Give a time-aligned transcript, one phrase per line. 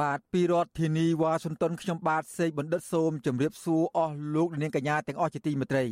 [0.00, 5.84] បាទពីរដ្ឋធានីវ៉ាស៊ីនតោនខ្ញុំបាទសេកបណ្ឌិតសូមជម្រាបសួរអស់លោកនាងកញ្ញាទាំងអស់ជាទីមេត្រី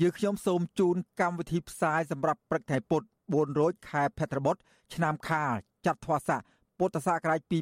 [0.00, 4.56] យើខ្ញុំសូមជូនកម្មវិធីផ្សាយសម្រាប់ព្រឹកថ្ងៃពុធ4រោចខែភទ្របទ
[4.94, 5.52] ឆ្នាំខាល
[5.86, 6.40] ចត្វាស័ក
[6.78, 7.52] ពុទ្ធសករាជ2566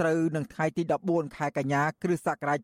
[0.00, 2.58] ត្រូវនឹងថ្ងៃទី14ខែកញ្ញាគ្រិស្តសករាជ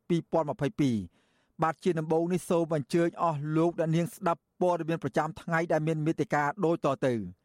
[0.58, 7.14] 2022បាទជាដំបូងនេះសូមអញ្ជើញអស់លោកអ្នកនាងស្ដាប់ព័ត៌មានប្រចាំថ្ងៃដែលមានមេត្តាដូចតទៅ។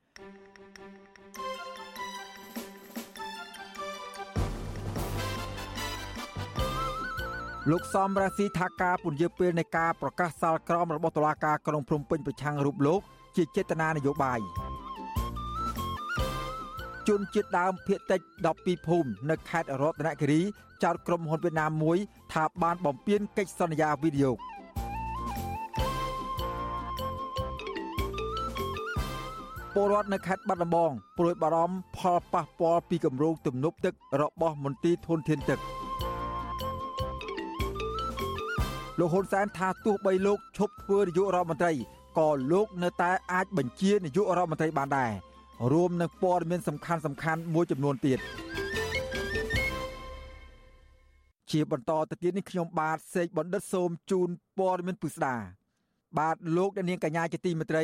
[7.71, 13.01] លោកសំរាស៊ីថាការពន្យាពេលនៃការប្រកាសសាលក្រមរបស់តុលាការក្រុងភ្នំពេញប្រឆាំងរូបលោក
[13.35, 14.39] ជាចេតនានយោបាយ
[17.07, 18.21] ជនជាតិដើមភៀតតិច
[18.53, 20.41] 12ភូមិនៅខេត្តរតនគិរី
[20.83, 21.97] ចោទក្រុមហ៊ុនវៀតណាមមួយ
[22.33, 24.33] ថាបានបំពានកិច្ចសន្យាវីដេអូ
[29.73, 35.61] ពលរដ្ឋនៅខេត្តបាត់ដំបងព្រួយបារម្ភផលប៉ះពាល់ពីគម្រោងទំនប់ទឹករបស់មន្ទីរធនធានទឹក។
[38.99, 41.73] លោកហ៊ុនសែនថាទោះបីលោកឈប់ធ្វើនាយករដ្ឋមន្ត្រី
[42.17, 45.11] ក៏លោកនៅតែអាចបញ្ជានាយករដ្ឋមន្ត្រីបានដែរ
[45.71, 48.19] រួមនឹងព័ត៌មានសំខាន់សំខាន់មួយចំនួនទៀត
[51.51, 55.35] ជាបន្តទៅទៀតនេះខ្ញុំបាទសេកបណ្ឌិតសូមជូនព័ត៌មានពិស្ដា
[56.19, 57.83] បាទលោកនាងកញ្ញាជាទីមេត្រី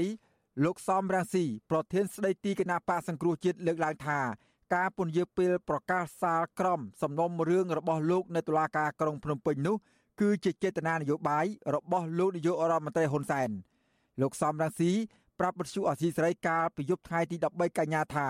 [0.66, 4.20] លោកសំរាំងស៊ីប្រធានស្ដីទីគណៈបកសង្គ្រោះជាតិលើកឡើងថា
[4.76, 9.78] ការពន្យាពេលប្រកាសសាលក្រមសំណុំរឿងរបស់លោកនៅតុលាការក្រុងភ្នំពេញនោះ
[10.22, 11.46] គឺជាចេតនានយោបាយ
[11.76, 13.50] របស់លោកនាយករដ្ឋមន្ត្រីហ៊ុនសែន
[14.22, 14.92] លោកសំរងស៊ី
[15.40, 18.28] ប្រាប់បទសុអសីសេរីកាលពីយប់ថ្ងៃទី13កញ្ញាថា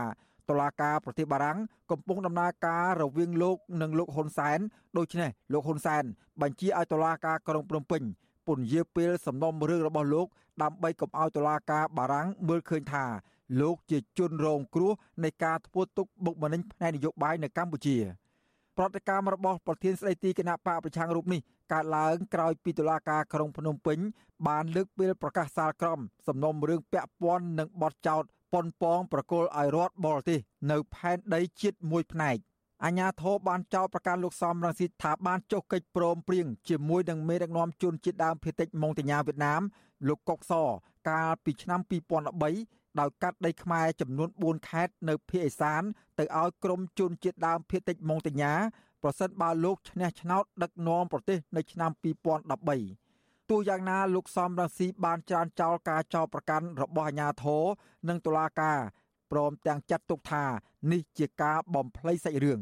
[0.49, 1.57] តឡាការប្រទេសបារាំង
[1.91, 4.59] កំពុងដំណើរការរវាងលោកនិងលោកហ៊ុនសែន
[4.97, 6.03] ដូច្នេះលោកហ៊ុនសែន
[6.41, 8.01] បញ្ជាឲ្យតឡាការក្រុងភ្នំពេញ
[8.47, 10.27] ពន្យាពេលសំណុំរឿងរបស់លោក
[10.63, 13.05] ដើម្បីកុំឲ្យតឡាការបារាំងមើលឃើញថា
[13.61, 14.91] លោកជាជនរងគ្រោះ
[15.23, 17.97] នៃការធ្វើទុកបុកម្នេញផ្នែកនយោបាយនៅកម្ពុជា។
[18.77, 23.99] ប្រតិកម្មរបស់ប្រធានស្ដីទីគណៈបកប្រឆាំងរូបនេះ កើតឡើងក្រោយពីតុលាការក្រុងភ្នំពេញ
[24.47, 30.39] បានលើកពេលប្រកាសសាលក្រមសំណុំរឿងពាក់ព័ន្ធនឹងបទចោទប៉ុនប៉ងប្រកុលឲ្យរដ្ឋបរទេស
[30.71, 32.37] នៅផែនដីជាតិមួយផ្នែក
[32.83, 39.61] អាញាធរបានចោទប្រកាន់លោកសំរងស៊ីថាបានចុះកិច្ចព្រមព្រៀងជាមួយនឹងមេដឹកនាំជនជាតិដើមភាគតិចម៉ុងតាញាវៀតណាម
[40.07, 40.53] លោកកុកស
[41.09, 41.79] កាលពីឆ្នាំ
[42.39, 45.81] 2013ដោយកាត់ដីខ្មែរចំនួន4ខេត្តនៅភូមិអេសាន
[46.19, 48.53] ទៅឲ្យក្រមជនជាតិដើមភាគតិចម៉ុងតាញា
[49.07, 51.91] ប្រសិនបើលោកឈ្នះឆ្នោតដឹកនាំប្រទេសនៅឆ្នាំ
[52.69, 57.63] 2013ទោះយ៉ាងណាលោកសំរងស៊ីបានច្រានចោលការចោទប្រកាន់របស់អាជ្ញាធរ
[58.07, 58.79] និងតុលាការ
[59.31, 60.43] ព្រមទាំងចាត់ទុកថា
[60.91, 62.59] នេះជាការបំភ្លៃសាច់រឿង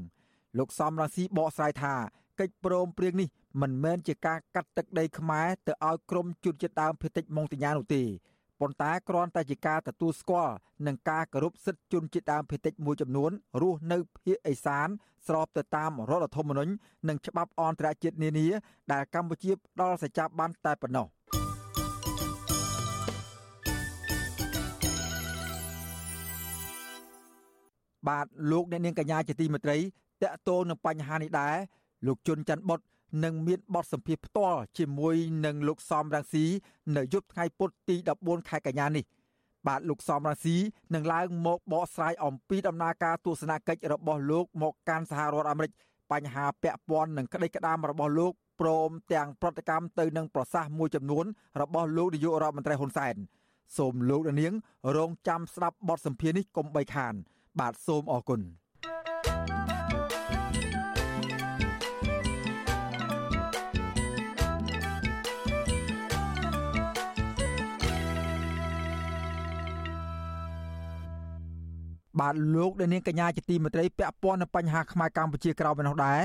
[0.58, 1.94] លោកសំរងស៊ីបកស្រាយថា
[2.40, 3.30] កិច្ចព្រមព្រៀងនេះ
[3.62, 8.04] មិនមែនជាការកាត់ទឹកដីខ្មែរទៅឲ្យក្រមជនជាតិដើមភាគតិចម៉ុងតាញានោះទេ
[8.64, 10.56] ប៉ុន្តែគ្រាន់តែជាការទទួលស្គាល់
[10.88, 13.32] នឹងការគោរពសិទ្ធិជនជាតិដើមភាគតិចមួយចំនួន
[13.62, 14.88] រស់នៅភូមិអេសាន
[15.28, 16.72] ស្របទៅតាមរដ្ឋធម្មនុញ្ញ
[17.08, 18.48] និងច្បាប់អន្តរជាតិនានា
[18.92, 21.08] ដែលកម្ពុជាផ្ដល់សច្ចាប័នតែប៉ុណ្ណោះ
[28.08, 29.78] បាទលោកអ្នកនាងកញ្ញាជាទីមេត្រី
[30.24, 31.56] តកតងនឹងបញ្ហានេះដែរ
[32.08, 32.80] លោកជុនច័ន្ទបុត
[33.24, 35.16] នឹងមានបទសម្ភាសផ្ទាល់ជាមួយ
[35.46, 36.46] នឹងលោកសំរងស៊ី
[36.96, 39.06] នៅយប់ថ្ងៃពុធទី14ខែកញ្ញានេះ
[39.68, 40.56] បាទលោកសំរងស៊ី
[40.94, 45.72] នឹងឡើងមកបកស្រាយអំពីដំណើរការទស្សនកិច្ចរបស់លោកមកកាន់សហរដ្ឋអាមេរិក
[46.12, 51.26] បញ្ហាពាក់ព័ន្ធនឹងក្តីក្តាមរបស់លោកព្រមទាំងប្រតិកម្មទៅនឹងប្រសាសន៍មួយចំនួន
[51.62, 53.16] របស់លោកនាយករដ្ឋមន្ត្រីហ៊ុនសែន
[53.78, 54.54] សូមលោកនាង
[54.98, 57.14] រងចាំស្ដាប់បទសម្ភាសន៍នេះកុំបីខាន
[57.60, 58.42] បាទសូមអរគុណ
[72.20, 76.22] បាទលោកដែលនាងកញ្ញាជាទីមេត្រីពាក់ព័ន្ធនឹងបញ្ហាខ្មែរកម្ពុជាក្រោមឯនោះដែរ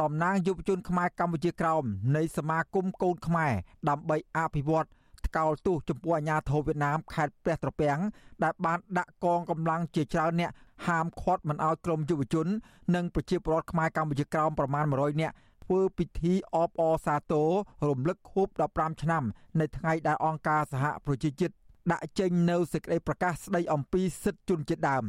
[0.00, 1.82] តំណាងយុវជនខ្មែរកម្ពុជាក្រោម
[2.16, 3.52] នៃសមាគមកូនខ្មែរ
[3.88, 4.88] ដើម្បីអភិវឌ្ឍ
[5.26, 7.98] ថ្កោលទោសចំពោះអាញាធរវៀតណាមខេត្តព្រះត្រពាំង
[8.42, 10.50] ដែលបានដាក់កងកម្លាំងជាច្រើនអ្នក
[10.86, 12.46] ហាមឃាត់មិនឲ្យក្រុមយុវជន
[12.94, 17.50] និងប្រជាពលរដ្ឋខ្មែរកម្ពុជាក្រោមប្រមាណ100នាក់ធ្វើពិធីអបអរសាទរ
[17.88, 19.24] រំលឹកខួប15ឆ្នាំ
[19.60, 21.54] នៃថ្ងៃដែលអង្គការសហប្រជាជាតិ
[21.90, 25.04] ដាក់ចេញនៅសេចក្តីប្រកាសស្តីអំពីសិទ្ធិជនជាតិដើម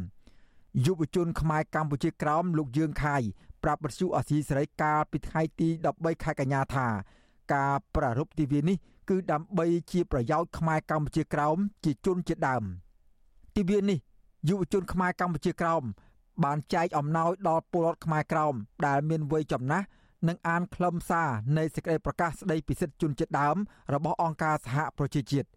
[0.86, 3.22] យុវជនខ្មែរកម្ពុជាក្រោមលោកយើងខាយ
[3.64, 6.88] ប្រាប់បទសុអសីសេរីកាលពីថ្ងៃទី13ខែកញ្ញាថា
[7.54, 8.78] ការប្រារព្ធទិវានេះ
[9.10, 12.64] គឺដើម្បីជាប្រយោជន៍ខ្មែរកម្ពុជាក្រោមជាជនជាដើម
[13.56, 14.00] ទិវានេះ
[14.50, 15.84] យុវជនខ្មែរកម្ពុជាក្រោម
[16.44, 18.54] បានចែកអំណោយដល់ពលរដ្ឋខ្មែរក្រោម
[18.86, 19.86] ដែលមានវ័យចំណាស់
[20.28, 23.58] និងអានខ្លឹមសារនៃសេចក្តីប្រកាសស្តីពីសិទ្ធិជនជាតិដើម
[23.94, 25.48] របស់អង្គការសហប្រជាជាតិ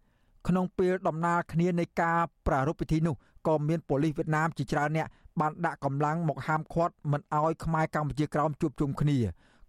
[0.48, 3.14] ក្នុងពេលដំណើរគ្នានៃការប្រារព្ធពិធីនោះ
[3.46, 5.08] ក៏មានប៉ូលីសវៀតណាមជាច្រើនអ្នក
[5.40, 9.18] បានដាក់កម្លាំងមកហាមឃាត់មិនឲ្យខ្មែរកម្ពុជាក្រោមជួបជុំគ្នា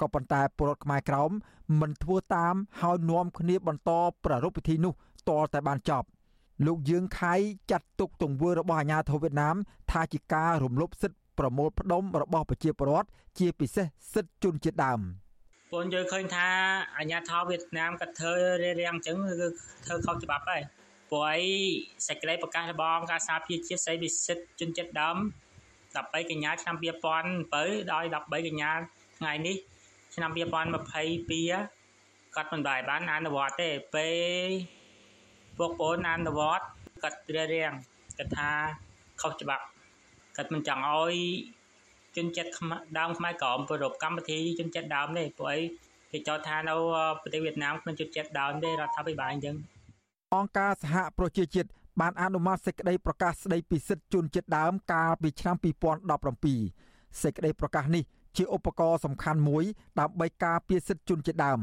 [0.02, 1.32] ក៏ប៉ុន្តែពលរដ្ឋខ្មែរក្រោម
[1.82, 3.92] មិនធ្វើតាមហើយនាំគ្នាបន្ត
[4.26, 4.94] ប្រារព្ធពិធីនោះ
[5.30, 6.08] តរតែបានចប់
[6.66, 7.34] លោកយើងខៃ
[7.72, 9.56] ចាត់ទុកទង្វើរបស់អាញាធិបតេយ្យវៀតណាម
[9.92, 13.08] ថាជាការរំលោភសិទ្ធិប្រមូលផ្ដុំរបស់ប្រជាពលរដ្ឋ
[13.40, 15.00] ជាពិសេសសិទ្ធិជនជាតិដើម
[15.72, 16.48] ពលយើងឃើញថា
[16.98, 18.34] អាញាធិបតេយ្យវៀតណាមក៏ធ្វើ
[18.64, 19.48] រារាំងអញ្ចឹងគឺ
[19.86, 20.62] ធ្វើខុសច្បាប់ហើយ
[21.10, 21.42] ព្រោះអី
[22.08, 25.18] សេចក្តីប្រកាសរបស់អង្គការសហប្រជាជាតិស្តីពីសិទ្ធិជនជាតិដើម
[25.96, 28.72] 13កញ្ញាឆ្នាំ2007ដល់13កញ្ញា
[29.20, 29.56] ថ្ងៃនេះ
[30.16, 34.10] ឆ្នាំ2022គាត់មិនដែរបានអនុវត្តទេពេ
[34.48, 34.50] ល
[35.58, 36.66] ពួកប្អូនអនុវត្ត
[37.04, 37.74] គាត់រារាំង
[38.18, 38.50] គាត់ថា
[39.22, 39.66] ខុសច្បាប់
[40.38, 41.16] គាត់មិនចង់ឲ្យ
[42.18, 42.50] ជនជាតិ
[43.00, 45.60] ដើមខ្មែរក្រមប្រពកម្មវិធីជនជាតិដើមទេព្រោះអី
[46.12, 46.76] គេចោទថានៅ
[47.22, 49.56] ប្រទេសវៀតណាមគ្មានជនជាតិដើមទេរដ្ឋាភិបាលអញ្ចឹង
[50.36, 51.70] អង្គការសហប្រជាជាតិ
[52.02, 55.56] បានអនុម័តសេចក្តីប្រកាសស្តីពីសិទ្ធិជនជាតិដើមកាលពីឆ្នាំ
[56.58, 58.04] 2017សេចក្តីប្រកាសនេះ
[58.38, 59.64] ជាឧបករណ៍សំខាន់មួយ
[60.00, 61.60] ដើម្បីការពារសិទ្ធិជនជាតិដើម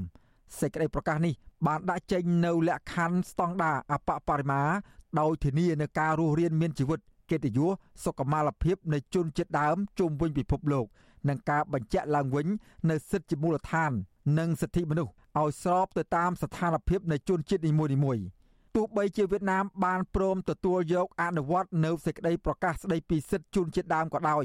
[0.61, 1.35] សេចក្តីប្រកាសនេះ
[1.67, 4.63] បានដាក់ចេញនៅលក្ខខណ្ឌស្តង់ដារអបបរិមា
[5.21, 7.71] ដោយធានានៅការរស់រានមានជីវិត កិត្តិយស
[8.05, 10.87] សុខុមាលភាពនៃជនជាតិដើមជុំវិញពិភពលោក
[11.29, 12.47] និងការបញ្ជាក់ឡើងវិញ
[12.91, 13.93] នៅសិទ្ធិជាមូលដ្ឋាន
[14.39, 17.73] និងសិទ្ធិមនុស្សឲ្យស្របទៅតាមស្ថានភាពនៃជនជាតិនី
[18.05, 18.25] មួយៗ
[18.75, 24.45] ទោះបីជាវៀតណាមបានព្រមទទួលយកអនុវត្តនៅសេចក្តីប្រកាសស្តីពីសិទ្ធិជនជាតិដើមក៏ដោយ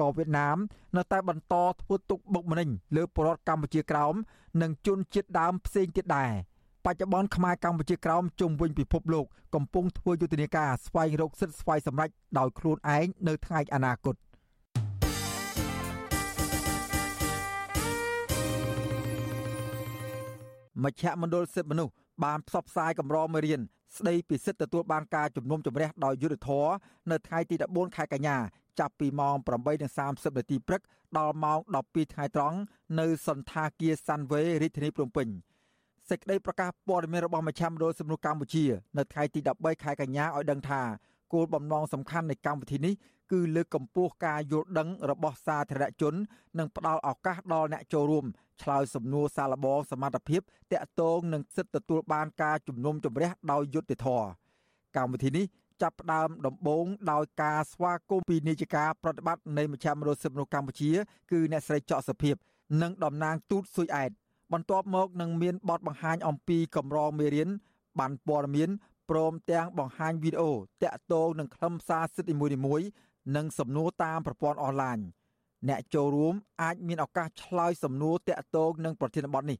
[0.00, 0.56] ក៏វៀតណាម
[0.96, 4.14] នៅតែបន្តធ្វើទុកបុកម្នេញលើប្រជាពលរដ្ឋកម្ពុជាក្រោម
[4.62, 6.32] និងជនជាតិដើមផ្សេងទៀតដែរ
[6.86, 14.14] បច្ចុប្បន្នខ្មែរកម្ពុជាក្រោមជុំវិញពិភពលោកកំពុងធ្វើយុទ្ធនាការស្វែងរកសិទ្ធិស្វ័យសម្រេចដោយខ្លួនឯងនៅថ្ងៃអនាគត
[20.84, 21.92] មជ្ឈមណ្ឌលសិទ្ធិមនុស្ស
[22.24, 23.60] បានផ្សព្វផ្សាយកម្រមេរៀន
[23.96, 26.72] ស្ដីពីសិទ្ធិទទួលបានការជំនុំជម្រះដោយយុត្តិធម៌
[27.10, 28.36] នៅថ្ងៃទី14ខែកញ្ញា
[28.78, 29.34] ចាប់ពីម៉ោង
[29.86, 30.82] 8:30នាទីព្រឹក
[31.18, 32.58] ដល់ម៉ោង12ថ្ងៃត្រង់
[33.00, 35.28] នៅសន្តាគារសាន់វេរាជធានីភ្នំពេញ
[36.10, 38.64] សេចក្តីប្រកាសព័ត៌មានរបស់មជ្ឈមណ្ឌលសំណុះកម្ពុជា
[38.98, 40.82] នៅថ្ងៃទី13ខែកញ្ញាឲ្យដឹងថា
[41.32, 42.94] គោលបំណងសំខាន់នៃកម្មវិធីនេះ
[43.32, 46.14] គឺលើកកម្ពស់ការយល់ដឹងរបស់សាធារណជន
[46.58, 48.24] និងផ្ដល់ឱកាសដល់អ្នកចូលរួម
[48.62, 50.40] ឆ្លើយសំណួរសាឡបងសមត្ថភាព
[50.72, 54.26] តាក់ទងនឹងសិទ្ធិទទួលបានការជំនុំជម្រះដោយយុត្តិធម៌
[54.96, 55.44] កម្មវិធីនេះ
[55.82, 60.90] ចាប់ផ្ដើមដំបូងដោយការស្វាគមន៍ពីនាយិកាប្រតិបត្តិនៃមជ្ឈមណ្ឌលសិទ្ធិមនុស្សកម្ពុជា
[61.30, 62.34] គឺអ្នកស្រីចော့សុភាព
[62.82, 64.10] និងតំណាងទូតស៊ុយអែត
[64.52, 67.48] បន្ទាប់មកនឹងមានបទបង្ហាញអំពីកម្រងមេរៀន
[67.98, 68.70] បានព័ត៌មាន
[69.10, 70.52] ព្រមទាំងបង្ហាញវីដេអូ
[70.82, 72.36] តាក់ទងនឹងខ្លឹមសារសិទ្ធិនី
[72.66, 72.86] មួយៗ
[73.36, 74.98] និងសំណួរតាមប្រព័ន្ធអនឡាញ
[75.68, 79.58] អ្នកចូលរួមអាចមានឱកាសឆ្លើយសំណួរតាក់ទងនឹងប្រធានបទនេះ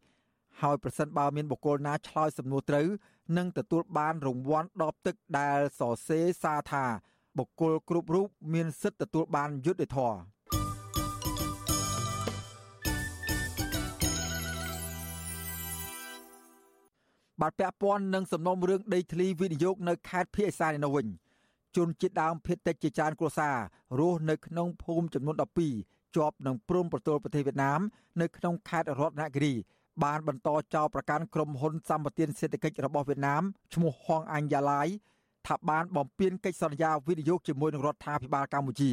[0.60, 2.86] ហើយប្រសិនបើមានបុគ្គលណាឆ្លើយសំណួរត្រូវ
[3.36, 6.84] នឹងទទួលបានរង្វាន់ដបទឹកដែលសរសេរសារថា
[7.38, 10.18] បុគ្គលគ្រប់រូបមានសិទ្ធិទទួលបានយុត្តិធម៌
[17.40, 21.06] បាទពាក់ព័ន្ធនឹងសំណុំរឿងដីធ្លីវិនិយោគនៅខេត្តភៀកសាននៅវិញ
[21.76, 23.56] ជនជាតិដើមភាគតិចជាច្រើនគ្រួសារ
[23.98, 25.36] រស់នៅក្នុងភូមិចំនួន
[25.74, 27.80] 12ជាប់នឹងព្រំប្រទល់ប្រទេសវៀតណាម
[28.20, 29.54] នៅក្នុងខេត្តរតនគិរី
[30.04, 33.42] បានបន្តចោទប្រកាន់ក្រុមហ៊ុនសម្បត្តិសេដ្ឋកិច្ចរបស់វៀតណាម
[33.74, 34.88] ឈ្មោះហងអញយ៉ាឡាយ
[35.46, 38.90] ថាបានបំពានកិច្ចសន្យាវិនិយោគជាមួយនឹងរដ្ឋាភិបាលកម្ពុជា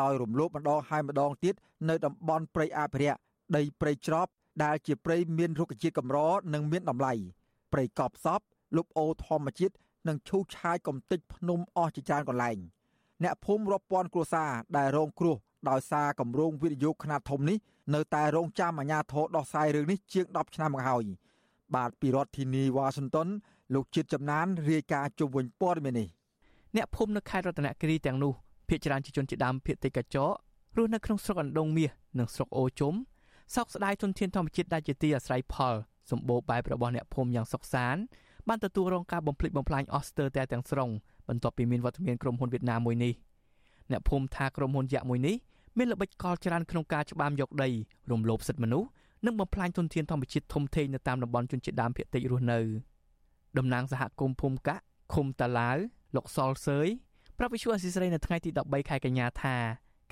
[0.00, 1.54] ដោយរំលោភម្ដងហើយម្ដងទៀត
[1.88, 3.18] នៅតំបន់ព្រៃអភិរក្ស
[3.56, 4.30] ដីព្រៃច្រប់
[4.64, 6.18] ដែលជាព្រៃមានរុក្ខជាតិកម្រ
[6.54, 7.14] និងមានតម្លៃ
[7.74, 8.40] ព្រៃកប់សព
[8.76, 9.74] លុបអូធម្មជាតិ
[10.08, 12.58] និងឈូសឆាយកំទេចភ្នំអស់ជាច្រើនកន្លែង
[13.22, 15.36] អ្នកភូមិរាប់ពាន់គ្រួសារដែលរងគ្រោះ
[15.70, 17.58] ដោយសារគម្រោងវិនិយោគខ្នាតធំនេះ
[17.94, 21.04] នៅតែរងចាំអាជ្ញាធរដោះស្រាយរឿងនេះជាង10ឆ្នាំមកហើយ
[21.74, 23.28] បាទពីរដ្ឋធានីវ៉ាស៊ីនតោន
[23.74, 26.08] លោកជាតិចំណានរាយការណ៍ជុំវិញព័ត៌មាននេះ
[26.76, 28.32] អ្នកភូមិនៅខេត្តរតនគិរីទាំងនោះ
[28.68, 30.34] ភ ieck ច្រើនជាជនជាដើមភ ieck តិចកញ្ចក់
[30.76, 32.94] រស់នៅក្នុងស្រុកអណ្ដងមាសនិងស្រុកអូជុំ
[33.54, 35.74] សោកស្ដាយទុនធានធម្មជាតិដែលជាទីអាស្រ័យផល
[36.10, 38.00] សម្បូរបែបរបស់អ្នកភូមិយ៉ាងសុខសាន្ត
[38.48, 40.90] បានទទួលរងការបំផ្លិចបំផ្លាញអស់ស្ទើរតែទាំងស្រុង
[41.28, 43.12] បន្ទាប់ពីមានវត្តមានក្រុមហ៊ុនវៀតណាមមួយនេះ
[43.90, 45.36] អ្នកភូមិថាក្រុមហ៊ុនយក្សមួយនេះ
[45.78, 47.68] មានល្បិចកលច្រើនក្នុងការច្បាមយកដី
[48.10, 48.88] រំលោភសិទ្ធិមនុស្ស
[49.26, 52.60] និងបំផ្លាញទុនធានធម្មជាតិធំធេងនៅតាមតំបន់ជនជាតិដើមភាគតិចរស់នៅ
[53.58, 54.82] តំណាងសហគមន៍ភូមិកាក់
[55.14, 55.76] ឃុំតាឡាវ
[56.16, 56.88] លោកសលសើយ
[57.38, 59.56] ប្រាប់វិសុអសិសរីនៅថ្ងៃទី13ខែកញ្ញាថា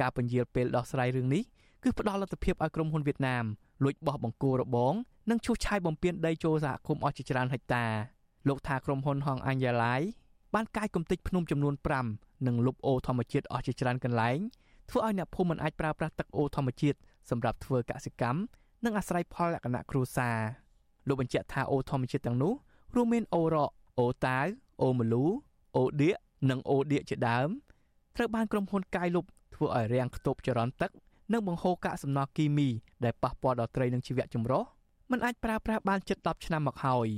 [0.01, 1.43] ការពន្យាលពេលដោះស្រាយរឿងនេះ
[1.83, 3.45] គឺផ្ដល់លទ្ធភាពឲ្យក្រុមហ៊ុនវៀតណាម
[3.85, 4.95] លួចបោះបង្គោលរបង
[5.31, 7.87] និងឈូសឆាយបំពេញដីចូលសហគមន៍អស់ជាច្រើនហិកតា
[8.49, 9.95] លោកថាក្រុមហ៊ុនហងអញ្ញាឡៃ
[10.55, 11.75] បានកាយគំតិចភ្នំចំនួន
[12.11, 14.39] 5និងលុបអូរធម្មជាតិអស់ជាច្រើនកន្លែង
[14.91, 16.99] ធ្វើឲ្យអ្នកភូមិមិនអាចប្រើប្រាស់ទឹកអូរធម្មជាតិ
[17.31, 18.41] សម្រាប់ធ្វើកសិកម្ម
[18.85, 20.39] និងអាស្រ័យផលលក្ខណៈគ្រួសារ
[21.09, 22.55] លោកបញ្ជាក់ថាអូរធម្មជាតិទាំងនោះ
[22.95, 24.47] រួមមានអូរ៉កអូតាវ
[24.83, 25.25] អូមលូ
[25.77, 26.17] អូដៀក
[26.51, 27.49] និងអូដៀកជាដើម
[28.17, 29.25] ត្រូវបានក្រុមហ៊ុនកាយលុប
[29.55, 30.91] ធ្វើឲ្យរាំងខ្ទប់ចរន្តទឹក
[31.33, 32.69] និងបង្ហូរកាកសំណល់គីមី
[33.05, 34.65] ដែលប៉ះពាល់ដល់ត្រីនិងជីវៈចម្រុះ
[35.11, 37.09] មិនអាចប្រើប្រាស់បានជិត10ឆ្នាំមកហើយ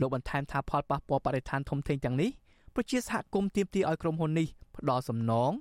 [0.00, 2.30] លោកបន្ថែមថាផលប៉ះពាល់បរិស្ថានធំធេងទាំងនេះ
[2.74, 5.52] ប្រជាសហគមន៍ទាមទារឲ្យក្រុមហ៊ុននេះផ្ដល់សំណង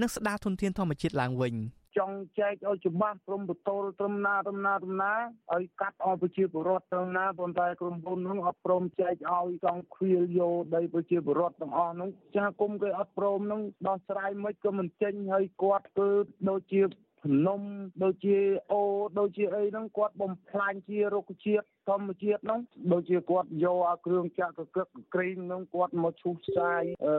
[0.00, 1.54] និងស្ដារធនធានធម្មជាតិឡើងវិញ
[1.98, 5.12] ចង់ចែកឲ្យច្បាស់ព្រមបតលត្រឹមណាត្រឹមណាត្រឹមណា
[5.54, 16.08] ឲ្យកាត់ឲ្យប្រជាពលរដ្ឋត្រឹមណាប៉ុន្តែក្រុមហ៊ុនហ្នឹងអត់ព្រមចែកឲ្យចង់ខ្វៀលយកដីប្រជាពលរដ្ឋទាំងអស់ហ្នឹងចាគុំគេអត់ព្រមហ្នឹងដោះស្រាយមិនក៏មិនចេញឲ្យគាត់គឺ
[16.48, 17.60] ដូចជាភ្នំ
[18.02, 18.36] ដូចជា
[18.72, 18.80] អូ
[19.18, 22.60] ដូចជាអីហ្នឹងគាត់បំផ្លាញជារុក្ខជាតិធម្មជាតិហ្នឹង
[22.92, 27.14] ដូចជាគាត់យកអាគ្រឿងចាក់កកឹកក្រែងហ្នឹងគាត់មកឈូសឆាយអឺ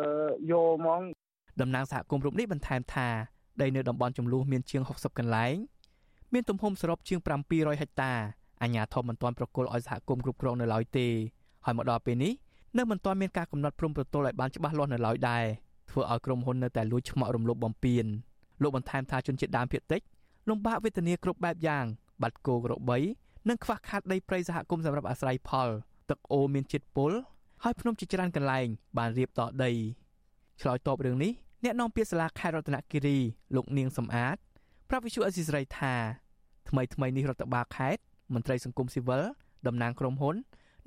[0.51, 1.01] យកហ្មង
[1.61, 3.07] តំណាងសហគមន៍រូបនេះបន្ថែមថា
[3.61, 5.55] ដីនៅតំបន់ចំនួនមានជាង60កន្លែង
[6.33, 8.13] មានទំហំសរុបជាង700ហិកតា
[8.61, 11.07] អាជ្ញាធរមិនទាន់ប្រគល់ឲ្យសហគមន៍គ្រប់គ្រងនៅឡើយទេ
[11.65, 12.33] ហើយមកដល់ពេលនេះ
[12.77, 15.43] នៅមិនទាន់មានការកំណត់ព្រំប្រទល់ឲ្យបានច្បាស់លាស់នៅឡើយដែរ
[15.89, 18.05] ធ្វើឲ្យក្រុមហ៊ុននៅតែលួចឆ្មក់រំលោភបំពាន
[18.61, 20.01] លោកបន្ថែមថាជនជាតិដើមភាគតិច
[20.49, 21.85] លំបាកវេទនាគ្រប់បែបយ៉ាង
[22.21, 22.97] បាត់គោក្របី
[23.49, 25.69] និងខ្វះខាតដីព្រៃសហគមន៍សម្រាប់អាស្រ័យផល
[26.09, 27.11] ទឹកអូមានជាតិពុល
[27.63, 29.71] ហើយភ្នំជាច្រើនកន្លែង បានរៀបតដី
[30.61, 31.31] ឆ្លើយតបរឿងនេះ
[31.63, 33.17] អ្នកនាំពាក្យសាលាខេត្តរតនគិរី
[33.55, 34.35] លោកនាងសំអាត
[34.89, 35.93] ប្រាប់វិសុអេស៊ីសរ៉ៃថា
[36.69, 38.01] ថ្មីថ្មីនេះរដ្ឋបាលខេត្ត
[38.33, 39.23] មន្ត្រីសង្គមស៊ីវិល
[39.67, 40.35] តំណាងក្រុមហ៊ុន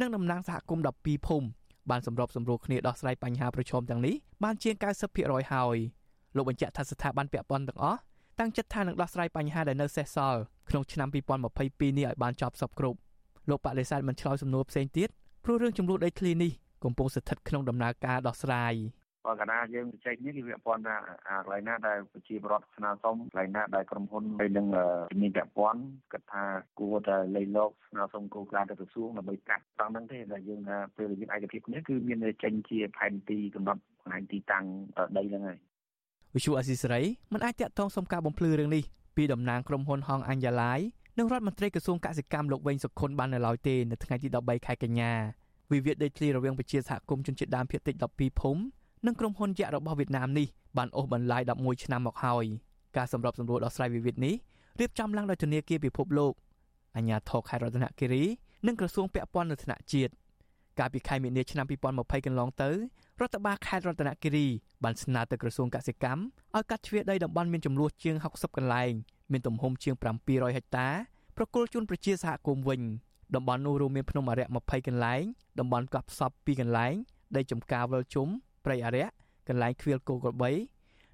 [0.00, 1.46] និងតំណាងសហគមន៍12ភូមិ
[1.90, 4.74] បានសម្របសម្រួលគ្នាដោះស្រាយបញ្ហាប្រឈមទាំងនេះបានជាង
[5.12, 5.76] 90%ហើយ
[6.36, 7.98] លោកបញ្ជាក់ថាស្ថាប័នពាក់ព័ន្ធទាំងអស់
[8.40, 12.98] តាំងចិត្តថានឹងដោះស្រាយបញ្ហាដែលនៅសេសសល់ក្នុងឆ្នាំ2022នេះឲ្យបានចប់សពគ្រប់
[13.50, 15.08] លោកបដិសេធមិនឆ្លើយសំណួរផ្សេងទៀត
[15.44, 16.50] ព្រោះរឿងចំនួនដីធ្លីនេះ
[16.84, 18.74] កំពុងស្ថិតក្នុងដំណើរការដោះស្រាយ។
[19.26, 20.96] បើកាលណាយើងជជែកនេះគឺវាព័ន្ធថា
[21.28, 24.66] អាកន្លែងណាដែលប្រជាពលរដ្ឋស្នើសុំកន្លែងណាដែលក្រុមហ៊ុនហើយនឹង
[25.10, 25.80] ជំនាញពាក់ព័ន្ធ
[26.12, 26.44] គិតថា
[26.78, 34.64] គួរតែលៃលោកស្នើសុំគោលការណ៍ទៅក្រសួងដើម្បីកាត់ត្រង់ហ្នឹងទេដែលយើងថាពេលយើងឯកភាពនេះគឺមានចេញជាផែនទីកំណត់កន្លែងទីតាំង
[35.18, 35.58] ដីហ្នឹងហើយ
[36.34, 38.82] វិសុអស៊ីសេរីមិនអាចតាក់ទងសុំការបំភ្លឺរឿងនេះ
[39.16, 40.80] ពីតំណាងក្រុមហ៊ុនហងអញ្ញាឡាយ
[41.18, 45.12] និងរដ្ឋមន្ត្រីក្រសួងកសិកម្មលោកវិញសុខុនបាននៅឡើយទេនៅថ្ងៃទី13ខែកញ្ញា
[45.72, 48.60] វិវាទដីធ្លីរវាងប្រជាសហគមន៍ជនជាតិដើមភាគតិច12ភូមិ
[49.06, 50.46] និងក្រុមហ៊ុនយក្សរបស់វៀតណាមនេះ
[50.78, 52.44] បានអូសបន្លាយ11ឆ្នាំមកហើយ
[52.96, 54.34] ការសម្របសម្រួលដោះស្រាយវិវាទនេះ
[54.80, 56.32] រៀបចំឡើងដោយធនាគារពិភពលោក
[56.96, 58.24] អាជ្ញាធរខេត្តរតនគិរី
[58.66, 60.12] និងក្រសួងពាក់ព័ន្ធនៅថ្នាក់ជាតិ
[60.78, 62.70] កាលពីខែមីនាឆ្នាំ2020កន្លងទៅ
[63.20, 64.46] រដ្ឋបាលខេត្តរតនគិរី
[64.84, 66.22] បានស្នើទៅក្រសួងកសិកម្ម
[66.56, 68.92] ឲ្យកាត់ជ្រៀតដីតំបន់មានចំនួនជាង60កន្លែង
[69.32, 69.94] មានទំហំជាង
[70.26, 70.88] 700ហិកតា
[71.36, 72.80] ប្រគល់ជូនប្រជាសហគមន៍វិញ
[73.34, 75.22] តំបន់នោះរួមមានភ្នំអរិយ20កន្លែង
[75.58, 76.94] តំបន់កោះផ្សព្វ2កន្លែង
[77.36, 78.28] ដីចំការវិលជុំ
[78.64, 79.06] ព្រៃអរិយ
[79.48, 80.50] កន្លែងខ្វៀលគោក្របី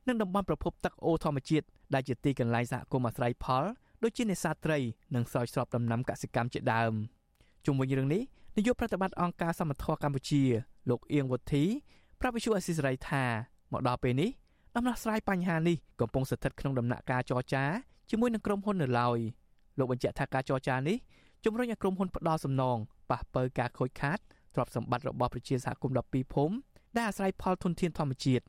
[0.06, 3.64] និងតំបន់ប្រភពទឹកអូធម្មជាតិដែលជាទីកន្លែងសហគមន៍អាស្រ័យផល
[4.02, 4.78] ដូចជានេសាទត្រី
[5.14, 6.92] និងស្រោចស្រពដំណាំកសិកម្មជាដើម
[7.66, 8.22] ជុំវិញរឿងនេះ
[8.56, 10.42] នាយកប្រតិបត្តិអង្គការសមត្ថៈកម្ពុជា
[10.90, 11.64] លោកអៀងវុធី
[12.20, 13.24] ប្រាប់វិសុអសិសរីថា
[13.72, 14.30] មកដល់ពេលនេះ
[14.76, 17.64] ដំណោះស្រាយបញ្ហានេះកំពុងស្ថិតក្នុងដំណាក់កាលចរចា
[18.10, 19.18] ជាមួយនឹងក្រុមហ៊ុននៅឡើយ
[19.78, 20.96] លោកបញ្ជាក់ថាការចរចានេះ
[21.44, 22.78] ជំរុញឲ្យក្រុមហ៊ុនផ្ដល់សំណង
[23.10, 24.18] ប៉ះពើការខូចខាត
[24.54, 26.54] ទ្រព្យសម្បត្តិរបស់ប្រជាសហគមន៍12ភូមិ
[26.96, 28.44] ដែលអាស្រ័យផលធនធានធម្មជាតិ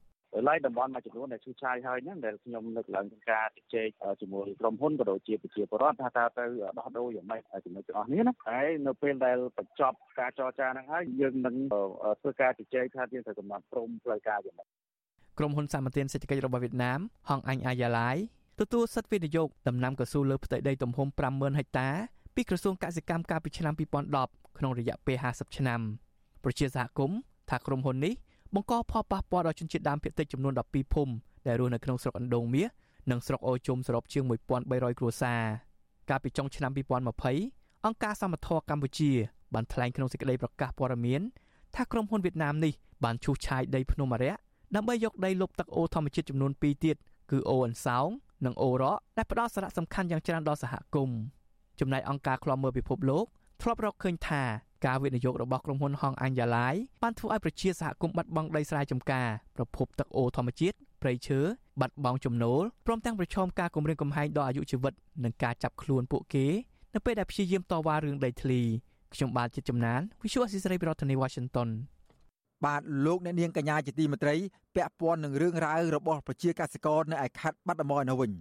[0.48, 3.90] ឡើយតំបន់មួយចំនួនដែលឈូសឆាយហើយហ្នឹងដែលខ្ញុំនឹកឡើងក្នុងការជជែក
[4.22, 6.46] ជាមួយក្រុមហ៊ុនក៏ដូចជាប្រជាពលរដ្ឋថាតើទៅ
[6.78, 11.56] ដោះដូរយ៉ាងម៉េចជាមួយទាំងអស់នេះណាហើយនៅពេលដែលបញ្ចប់ការចរចាហ្នឹងហើយយើងនឹង
[12.22, 14.68] ធ្វើការជជែកថាយើងត្រូវកំណត់ព្រំផ្លូវការយ៉ាងម៉េច
[15.38, 18.12] ក្រុមហ៊ុនសម្បត្តិសេដ្ឋកិច្ចរបស់វៀតណាមហងអញអាយ៉ាឡៃ
[18.60, 21.90] ទទួលសិទ្ធិវិនិយោគដំណាំកស៊ូលើផ្ទៃដីទំហំ50000ហិកតា
[22.36, 25.82] ពីក្រសួងកសិកម្មកាលពីឆ្នាំ2010ក្នុងរយៈពេល50ឆ្នាំ
[26.44, 28.14] ប្រជាសហគមន៍ថាក្រុមហ៊ុននេះ
[28.56, 31.14] បង្កផលប៉ះពាល់ដល់ជនជាតិដើមភាគតិចចំនួន12ភូមិ
[31.48, 32.68] ដែលរស់នៅក្នុងស្រុកអណ្ដូងមាស
[33.12, 34.24] និងស្រុកអូជុំសរុបជាង
[34.62, 35.42] 1300គ្រួសារ
[36.10, 36.72] កាលពីចុងឆ្នាំ
[37.28, 39.12] 2020អង្គការសមត្ថៈកម្ពុជា
[39.54, 41.22] បានថ្លែងក្នុងសេចក្តីប្រកាសព័ត៌មាន
[41.76, 42.74] ថាក្រុមហ៊ុនវៀតណាមនេះ
[43.04, 44.36] បានឈូសឆាយដីភ្នំអរិយ
[44.76, 46.96] ដើម្បីយកដីលុបទឹកអូធម្មជាតិចំនួន2ទៀត
[47.32, 48.08] គឺអូអន្សោង
[48.46, 51.20] និងអូរ៉កដែលផ្ដល់សារៈសំខាន់យ៉ាងច្រើនដល់សហគមន៍
[51.80, 53.26] ចំណែកអង្គការឃ្លាំមើលពិភពលោក
[53.62, 54.44] ធ្លាប់រកឃើញថា
[54.86, 61.40] ការវិនិយោគរបស់ក្រុមហ៊ុនហងអញ្ញាឡាយបានធ្វើឲ្យប្រជាសហគមន៍បាត់បង់ដីស្រែចម្ការប្រភពទឹកអូធម្មជាតិព្រៃឈើ
[61.82, 66.46] បាត់បង់ចំណូលព្រមទាំងប្រឈមការគំរាមកំហែងដល់អាយុជីវិតនិងការចាប់ខ្លួនពួកគេ
[66.94, 68.62] នៅពេលដែលព្យាយាមតវ៉ារឿងដីធ្លី
[69.14, 71.70] ខ្ញុំបាទជាចំណាន Visual Assisray ប្រធានាទី Washington
[72.66, 74.36] បាទលោកអ្នកនាងកញ្ញាជាទីមេត្រី
[74.76, 78.32] ពាក់ព័ន្ធនឹងរឿងរ៉ាវរបស់ប្រជាកសិករនៅឯខេត្តបាត់ដំបងនោះវិញ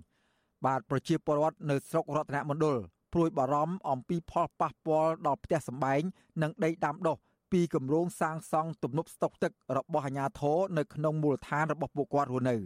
[0.67, 2.77] បាទប្រជាពលរដ្ឋនៅស្រុករតនមណ្ឌល
[3.17, 6.03] ព្រួយបារម្ភអំពីផលប៉ះពាល់ដល់ផ្ទះសម្បែង
[6.43, 7.17] និងដីដាំដុះ
[7.53, 12.57] ពីគម្រោងសាងសង់ទំនប់ស្តុកទឹករបស់អាជ្ញាធរនៅក្នុងមូលដ្ឋានរបស់ពួកគាត់រស់នៅ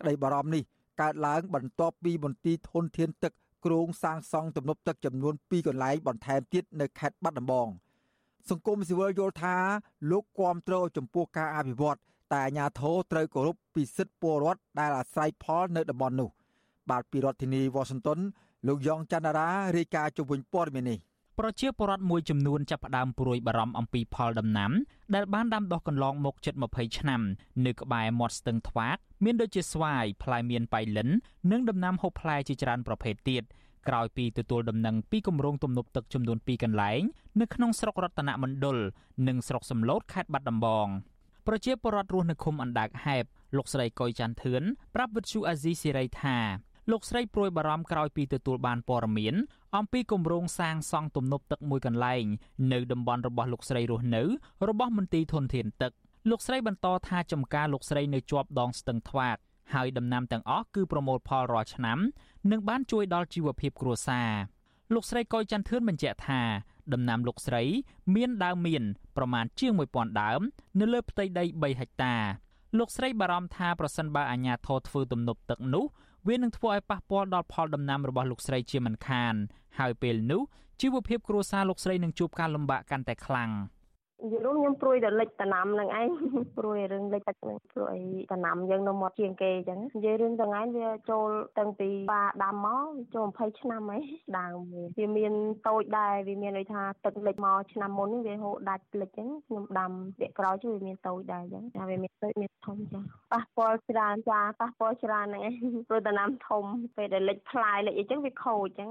[0.00, 0.62] ក្តីបារម្ភនេះ
[1.00, 3.32] កើតឡើងបន្ទាប់ពីមន្ទីរធនធានទឹក
[3.64, 7.68] គ្រោងសាងសង់ទំនប់ទឹកចំនួន2កន្លែងបន្ថែមទៀតនៅខេត្តបាត់ដំបង
[8.50, 9.56] សង្គមស៊ីវិលយល់ថា
[10.10, 11.98] លោកគាំទ្រចំពោះការអភិវឌ្ឍ
[12.32, 16.30] តែអាជ្ញាធរត្រូវគោរពពីសិទ្ធិពលរដ្ឋដែលអាស្រ័យផលនៅតំបន់នោះ
[16.90, 18.18] បាទពីរដ្ឋធានីវ៉ាស៊ីនតោន
[18.66, 20.98] លោកយ៉ងច័ន្ទរារាយការណ៍ជុំវិញព័ត៌មាននេះ
[21.38, 24.72] ប្រជាពលរដ្ឋមួយចំនួនចាប់ផ្ដើមព្រួយបារម្ភអំពីផលដំណាំ
[25.14, 27.20] ដែលបានដាំដុះកន្លងមកជិត20ឆ្នាំ
[27.66, 31.08] នៅក្បែរមាត់ស្ទឹងថ្វាកមានដូចជាស្វាយផ្លែមៀនបៃលិន
[31.50, 33.42] និងដំណាំហូបផ្លែជាច្រើនប្រភេទទៀត
[33.88, 37.00] ក្រោយពីទទួលដំណឹងពីគម្រោងទំនប់ទឹកចំនួន2កន្លែង
[37.40, 38.78] នៅក្នុងស្រុករតនមណ្ឌល
[39.28, 40.88] និងស្រុកសំឡូតខេត្តបាត់ដំបង
[41.46, 43.24] ប្រជាពលរដ្ឋរស់នៅឃុំអណ្ដាកហែប
[43.56, 44.62] លោកស្រីកុយច័ន្ទធឿន
[44.94, 46.38] ប្រាប់វិទ្យុអាស៊ីសេរីថា
[46.90, 49.34] លោកស្រីព្រួយបារម្ភក្រោយពីទទួលបានព័ត៌មាន
[49.76, 52.24] អំពីគម្រោងសាងសង់ទំនប់ទឹកមួយកន្លែង
[52.72, 54.22] នៅតំបន់របស់លោកស្រីរស់នៅ
[54.68, 55.92] របស់មន្ទីរធនធានទឹក
[56.30, 59.36] លោកស្រីបន្តថាចំការលោកស្រីនៅជាប់ដងស្ទឹងថ្វាក
[59.74, 61.98] ហើយដំណាំទាំងអស់គឺប្រមូលផលរាល់ឆ្នាំ
[62.50, 64.30] និងបានជួយដល់ជីវភាពគ្រួសារ
[64.94, 66.40] លោកស្រីកុយច័ន្ទធឿនបញ្ជាក់ថា
[66.92, 67.62] ដំណាំលោកស្រី
[68.14, 68.84] មានដើមមៀន
[69.16, 70.40] ប្រមាណជាង1000ដើម
[70.80, 72.14] នៅលើផ្ទៃដី3ហិកតា
[72.78, 75.84] លោកស្រីបារម្ភថាប្រសិនបើអាជ្ញាធរធ្វើទំនប់ទឹកនោះ
[76.28, 79.34] វានឹងធ្វើឲ្យប៉ះពាល់ដល់ផលដំណាំរបស់លោកស្រីជាមិនខាន
[79.78, 80.42] ហើយពេលនោះ
[80.80, 83.83] ជីវភាពគ្រួសារលោកស្រីនឹងជួបការលំបាកកាន់តែខ្លាំង។និ
[84.22, 86.08] យាយរួមខ្ញុំព្រួយតែលិចតំណាំនឹងឯង
[86.58, 87.96] ព្រួយរឿងលិចទឹកនឹងព្រួយ
[88.32, 91.28] តំណាំយើងនៅមាត់ជាងគេអញ្ចឹងនិយាយរឿងទាំងឯងវាចូល
[91.58, 94.02] តាំងពីបាដាំមកចូល20ឆ្នាំហើយ
[94.38, 94.56] ដើម
[94.98, 95.32] វាមាន
[95.68, 103.00] តូចដែរវាមានន័យថាទឹកលិចមកឆ្នាំមុននេះវាហូរដាច់លិចអញ្ចឹងខ្ញុំដាំពាក់ក្រោយជួយវាមានតូចដែរអញ្ចឹងតែវាមានតូចមានធំចា
[103.32, 105.54] ប៉ះពាល់ច្រើនចាប៉ះពាល់ច្រើនហ្នឹងឯង
[105.88, 106.64] ព្រោះតំណាំធំ
[106.96, 108.90] ពេលដែលលិចផ្លែលិចអីចឹងវាខូចអញ្ចឹង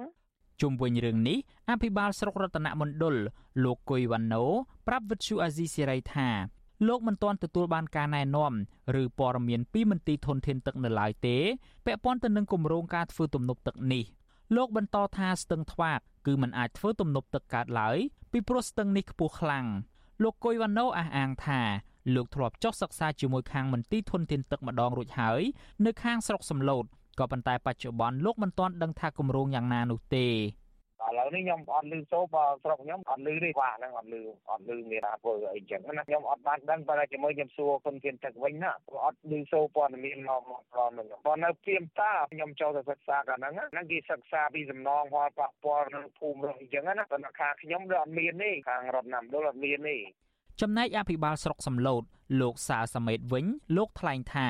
[0.64, 1.38] ជុំវិញរឿងនេះ
[1.70, 3.16] អភិបាលស្រុករតនមណ្ឌល
[3.64, 4.44] លោកគុយវ៉ាណូ
[4.88, 6.30] ប្រាប់វិទ្យុអាស៊ីសេរីថា
[6.88, 8.54] លោកមិនទាន់ទទួលបានការណែនាំ
[9.02, 11.38] ឬព័ត៌មានពីមន្ទីរធនធានទឹកនៅឡើយទេ
[11.86, 14.04] ពាក់ព័ន្ធទៅនឹងគម្រោងការធ្វើទំនប់ទឹកនេះ
[14.56, 17.98] លោកបន្តថាស្ទឹងថ្វាកគឺมันអាចធ្វើទំនប់ទឹកកើតឡើយ
[18.32, 19.66] ពីព្រោះស្ទឹងនេះខ្ពស់ខ្លាំង
[20.24, 21.62] លោកគុយវ៉ាណូអះអាងថា
[22.16, 25.42] លោកធ្លាប់ចុះសិក្សាជាមួយខាងមន្ទីរធនធានទឹកម្ដងរួចហើយ
[25.86, 26.86] នៅខាងស្រុកសំឡូត
[27.20, 34.22] ក៏ប៉ុន្តែបច្ចុប្បន្នលោកមិនទាន់ដឹងថាគម្រោងយ៉ាងណានោះទេឥឡូវនេះខ្ញុំអត់លឺសូបស្រុកខ្ញុំអត់លឺទេបាទហ្នឹងអត់លឺ
[34.52, 38.72] អត់លឺមានថាធ្វើអីចឹងណាខ្ញុំអត់បានដឹងតែជាមួយខ្ញុំសួរគុណធានទឹកវិញណា
[39.06, 49.98] អត់លឺសូព័ត៌មានមកមកដល់ហ្នឹងបើនៅព្រាមតាខ្ញុំចូលទៅសិក្សាកាលហ្នឹងហ្នឹងគេសិក្សាពីសំណងផលប៉ះពាល់នៅភូមិនោះអញ្ចឹងណាតែខាងខ្ញុំវាអត់មានទេខាងរដ្ឋណាំដុលអត់មានទេ
[50.62, 52.04] ចំណែកអភិបាលស្រុកសំឡូត
[52.42, 53.46] លោកសាសមេតវិញ
[53.78, 54.48] លោកថ្លែងថា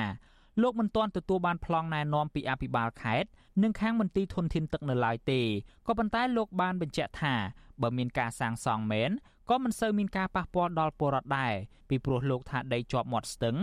[0.62, 3.28] លោកមិនទាន់ទទួលបានប្លង់ណែនាំពីអភិបាលខេត្ត
[3.62, 5.40] និងខាងមន្ទីរធនធានទឹកនៅឡើយទេ
[5.86, 7.34] ក៏ប៉ុន្តែលោកបានបញ្ជាក់ថា
[7.82, 9.10] បើមានការសាងសង់មែន
[9.50, 11.54] ក៏មិនសូវមានការប៉ះពាល់ដល់ពលរដ្ឋដែរ
[11.88, 13.56] ពីព្រោះលោកថាដីជាប់មាត់ស្ទឹង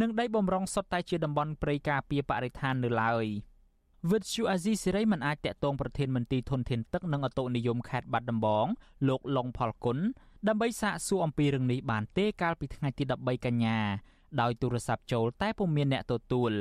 [0.00, 3.26] និងដីបំរុងសុទ្ធតែជាតំបន់ព្រៃការពារបរិស្ថាននៅឡើយ
[4.10, 8.66] វិទ្យុអាស៊ីសេរីមិនអាចតាក់ទងប្រធានមន្ទីរធនធានទឹកនិងអតុនិយមខេត្តបាត់ដំបង
[9.08, 9.98] លោកឡុងផលគុណ
[10.48, 13.78] ដើម្បីសាកសួរអំពីរឿងនេះបានទេកាលពីថ្ងៃទី13កញ្ញា
[14.40, 16.52] ដោយទូរស័ព្ទចូលតែពុំមានអ្នកទទួល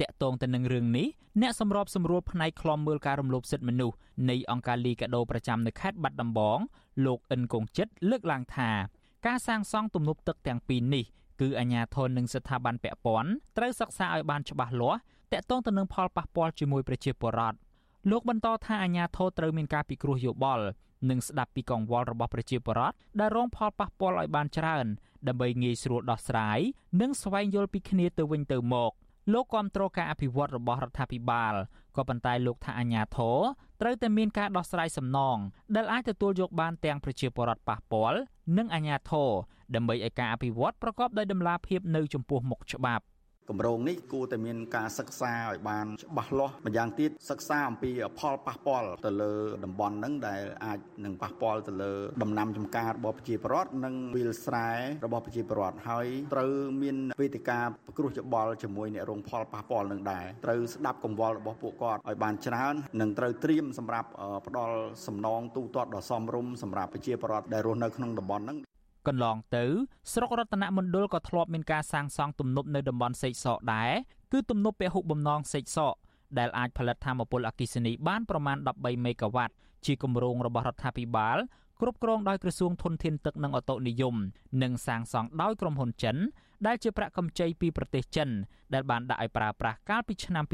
[0.00, 1.06] តាក់ទងទៅនឹងរឿងនេះ
[1.42, 3.96] អ្នកសម្របសម្រួលផ្នែកខ្លំមើលការរំលោភសិទ្ធិមនុស្ស
[4.30, 6.58] នៃអង្គការលីកាដូប្រចាំនៅខេត្តបាត់ដំបង
[7.06, 8.70] លោកអិនកងចិត្តលើកឡើងថា
[9.26, 11.04] ការសាងសង់ទំនប់ទឹកទាំងពីរនេះ
[11.40, 14.98] គឺអាជ្ញាធរនិងស្ថាប័នពាក់ព័ន្ធត្រូវសិក្សាឲ្យបានច្បាស់លាស់
[15.32, 17.56] តាក់ទងទៅនឹងផលប៉ះពាល់ជាមួយប្រជាពលរដ្ឋ
[18.10, 20.64] លោកបន្តថាអាជ្ញាធរត្រូវមានការពិគ្រោះយោបល់
[21.10, 24.86] និងស្ដាប់ពីកង្វល់របស់ប្រជាពលរដ្ឋដែលរងផលប៉ះពាល់ឲ្យបានច្រើន
[25.28, 26.58] ដើម្បីងាយស្រួលដោះស្រាយ
[27.00, 28.92] និងស្វែងយល់ពីគ្នាទៅវិញទៅមក
[29.32, 31.54] លោកគាំទ្រការអភិវឌ្ឍរបស់រដ្ឋាភិបាល
[31.96, 33.38] ក៏ប៉ុន្តែលោកថាអាញាធរ
[33.80, 35.36] ត្រូវតែមានការដោះស្រាយសំណង
[35.74, 38.18] ដែលអាចទទួលយកបានទាំងប្រជាពលរដ្ឋប៉ះពាល់
[38.56, 39.30] និងអាញាធរ
[39.74, 43.11] ដើម្បីឲ្យការអភិវឌ្ឍប្រកបដោយតម្លាភាពនៅចំពោះមុខច្បាប់គ
[43.56, 49.32] ម្រោងនេះគួរតែមានការសិក្សាឲ្យបានច្បាស់លាស់ម្យ៉ាងទៀតសិក្សាអំពីផលប៉ះពាល់ទៅលើ
[49.64, 54.68] តំបន់ហ្នឹងដែលអាចនឹងប៉ះពាល់ទៅលើដំណាំចម្ការរបស់ប្រជាពលរដ្ឋនិងវាលស្រែ
[55.06, 64.08] របស់ប្រជាពលរដ្ឋហើយត្រូវមានវេទិកាពិគ្រោះយោបល់ជាមួយអ្នករងផលប៉ះពាល់នឹងដែរត្រូវស្ដាប់កង្វល់របស់ពួកគាត់ឲ្យបានច្រើននិងត្រូវត្រៀមសម្រាប់
[64.46, 68.58] ផ្ដល់សំណងទូទាត់ដ៏សមរម្យសម្រាប់ប្រជាពលរដ្ឋដែលរស់នៅក្នុងតំបន់ហ្នឹង
[69.08, 69.64] កន្លងទៅ
[70.12, 73.90] ស្រុករតនមណ្ឌលក៏ធ្លាប់មានការសាងសង់ទំនប់នៅតំបន់សេកសកដែរ
[74.32, 75.94] គឺទំនប់ពហុបំណងសេកសក
[76.38, 79.54] ដែលអាចផលិតថាមពលអគ្គិសនីបានប្រមាណ13មេហ្គាវ៉ាត់
[79.86, 81.38] ជាគម្រោងរបស់រដ្ឋាភិបាល
[81.80, 84.14] គ្រប់គ្រងដោយក្រសួងធនធានទឹកនិងអូតូនិយម
[84.62, 86.16] និងសាងសង់ដោយក្រុមហ៊ុនចិន
[86.66, 88.28] ដែលជាប្រាក់កម្ចីពីប្រទេសចិន
[88.74, 90.44] ដែលបានដាក់ឲ្យប្រើប្រាស់កាលពីឆ្នាំ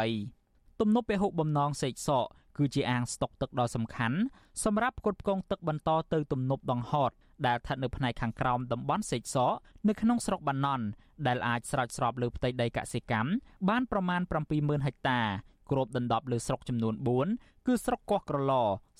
[0.00, 2.26] 2018ទំនប់ពហុបំណងសេកសក
[2.60, 4.18] គឺជាអាងស្តុកទឹកដ៏សំខាន់
[4.64, 7.10] សម្រាប់ផ្គត់ផ្គង់ទឹកបន្តទៅទំនប់ដង្ហត
[7.46, 9.52] ដែលស្ថិតនៅផ្នែកខាងក្រោមតំបន់សេកសក
[9.88, 10.84] នៅក្នុងស្រុកបាណន់
[11.26, 13.30] ដែលអាចស្រោចស្រពលើផ្ទៃដីកសិកម្ម
[13.68, 14.20] បានប្រមាណ
[14.52, 15.20] 70000ហិកតា
[15.70, 16.94] គ្របដណ្ដប់លើស្រុកចំនួន
[17.30, 18.52] 4គឺស្រុកកោះក្រឡ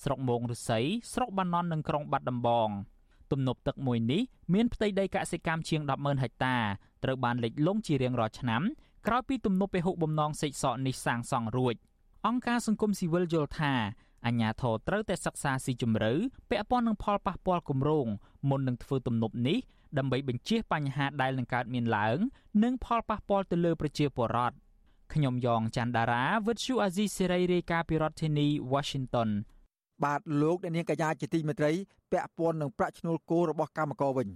[0.03, 0.79] ស្រុកមោងឫស្សី
[1.13, 2.69] ស្រុកបាណន់និងក្រុងបាត់ដំបង
[3.31, 4.21] ទំនប់ទឹកមួយនេះ
[4.53, 6.57] មានផ្ទៃដីកសិកម្មជាង100,000ហិកតា
[7.03, 8.61] ត្រូវបានលិចលង់ជារៀងរាល់ឆ្នាំ
[9.07, 11.75] ក្រោយពីទំនប់ពហុបំណងសេកសកនេះសាងសង់រួច
[12.27, 13.73] អង្គការសង្គមស៊ីវិលយល់ថា
[14.25, 16.11] អញ្ញាធរត្រូវតែសិក្សាស៊ីជម្រៅ
[16.49, 18.07] ពាក់ព័ន្ធនឹងផលប៉ះពាល់គម្រោង
[18.49, 19.57] មុននឹងធ្វើទំនប់នេះ
[19.97, 22.17] ដើម្បីបញ្ជៀសបញ្ហាដែលនឹងកើតមានឡើង
[22.63, 24.55] និងផលប៉ះពាល់ទៅលើប្រជាពលរដ្ឋ
[25.13, 29.29] ខ្ញុំយ៉ងច័ន្ទដារាវិទ្យុអាស៊ីសេរីរាយការណ៍ពីរដ្ឋធានី Washington
[30.03, 31.71] បាទលោកអ្នកនាងកញ្ញាជាទីមេត្រី
[32.11, 34.29] ពាក់ព័ន្ធនឹងប្រាក់ឈ្នួលគោរបស់កម្មករវិញ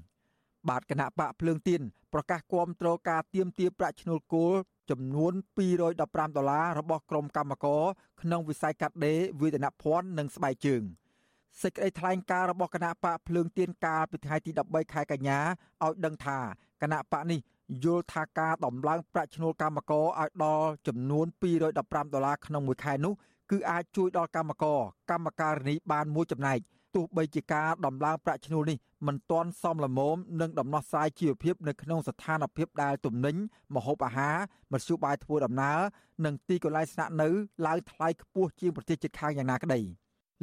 [0.70, 1.82] បាទគណៈបកភ្លើងទៀន
[2.14, 4.46] ប្រកាសគាំទ្រការទៀមទាប្រាក់ឈ្នួលគោ
[4.90, 5.34] ចំនួន
[5.84, 7.84] 215ដុល្លាររបស់ក្រុមកម្មករ
[8.22, 10.84] ក្នុងវិស័យកាត់ដេរវេទនភ័ណ្ឌនិងស្បែកជើង
[11.62, 15.40] សេចក្តីថ្លែងការណ៍របស់គណៈបកភ្លើងទៀនកាលពីថ្ងៃទី13ខែកញ្ញា
[15.84, 16.40] ឲ្យដឹងថា
[16.82, 17.40] គណៈបកនេះ
[17.84, 23.14] យល់ថាការដំឡើងប្រាក់ឈ្នួលកម្មករឲ្យដល់ចំនួន215ដុល្លារក្នុងមួយខែនោះ
[23.52, 24.80] គឺអាចជួយដល់កម្មករ
[25.12, 26.60] កម្មការិនីបានមួយចំណែក
[26.96, 28.78] ទោះបីជាការដំឡើងប្រាក់ឈ្នួលនេះ
[29.08, 33.36] មិនទាន់សមល្មមនឹងដំណោះស្រាយជីវភាពនៅក្នុងស្ថានភាពដែលទំនិញ
[33.76, 34.36] ម្ហូបអាហារ
[34.72, 35.80] មធ្យោបាយធ្វើដំណើរ
[36.26, 37.28] និងទីកន្លែងស្នាក់នៅ
[37.68, 39.80] ឡើងថ្លៃខ្ពស់ជាងប្រទេសជិតខាងយ៉ាងណាក្តី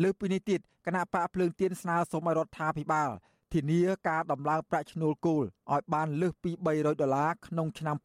[0.03, 3.11] លើពីនេះទៀតគណៈបកភ្លើងទៀនស្នើសុំឲ្យរដ្ឋាភិបាល
[3.53, 7.97] ធានាការដំឡើងប្រាក់ឈ្នួលគោលឲ្យបានលើសពី300ដុល្លារក្នុងឆ្នាំ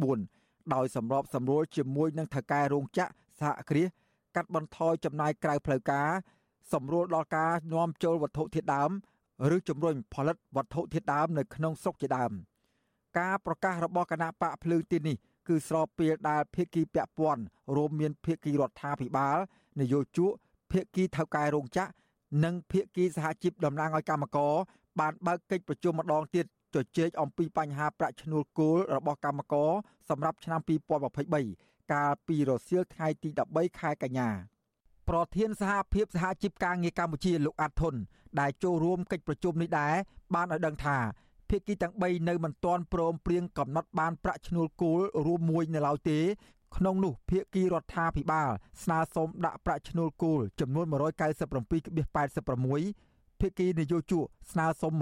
[0.00, 3.88] 2024ដោយសម្របសម្រួលជាមួយនឹងថៅកែរោងចក្រសហគ្រាស
[4.36, 6.10] កាត់បន្ថយចំណាយក្រៅផ្លូវការ
[6.72, 8.90] សម្រួលដល់ការនាំចូលវត្ថុធាតុដើម
[9.54, 12.32] ឬជំរុញផលិតវត្ថុធាតុដើមនៅក្នុងស្រុកជាដើម
[13.18, 15.16] ការប្រកាសរបស់គណៈបកភ្លើងទីនេះ
[15.48, 17.42] គឺស្របពេលដែលភាគីពាក់ព័ន្ធ
[17.76, 19.38] រួមមានភាគីរដ្ឋាភិបាល
[19.80, 20.32] នយោជក
[20.72, 21.90] ភាគីថៅកែរោងចក្រ
[22.44, 24.54] និងភាគីសហជីពតំណាងឲ្យកម្មករ
[25.00, 29.70] បានបើកកិច្ចប្រជុំម្ដងទៀតជជែកអំពីបញ្ហាប្រាក់ឈ្នួលគោលរបស់កម្មករ
[30.08, 30.60] សម្រាប់ឆ្នាំ
[31.26, 34.30] 2023កាលពីរសៀលថ្ងៃទី13ខែកញ្ញា
[35.08, 37.94] ប្រធានសហភាពសហជីពការងារកម្ពុជាលោកអាត់ធុន
[38.40, 39.94] ដែលចូលរួមកិច្ចប្រជុំនេះដែរ
[40.34, 40.98] បានឲ្យដឹងថា
[41.50, 46.20] ភាគីទាំង3នៅមិនទាន់ព្រមព្រៀងកំណត់បានប្រាក់ឈ្នួលគោលរួមមួយនៅឡើយទេ
[46.76, 48.50] ក្នុងនោះភាគីរដ្ឋាភិបាល
[48.82, 50.86] ស្នើសុំដាក់ប្រាក់ឈ្នួលគោលចំនួន
[51.52, 54.92] 197.86ភាគីនយោជកស្នើសុំ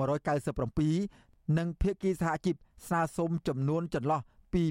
[0.73, 4.21] 197និងភាគីសហជីពស្នើសុំចំនួនចន្លោះ
[4.53, 4.62] ពី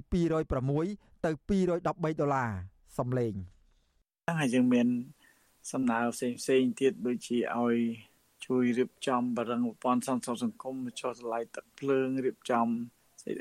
[0.57, 1.93] 206ទៅ213ដុ
[2.27, 2.49] ល្លារ
[2.97, 3.33] សំលេង
[4.39, 4.87] ហើយយើងមាន
[5.69, 7.77] សំណើផ្សេងផ្សេងទៀតដូចជាឲ្យ
[8.45, 12.67] ជួយរៀបចំបរិងប្រព័ន្ធសន្តិសុខសង្គមចុះតម្លៃទឹកភ្លើងរៀបចំ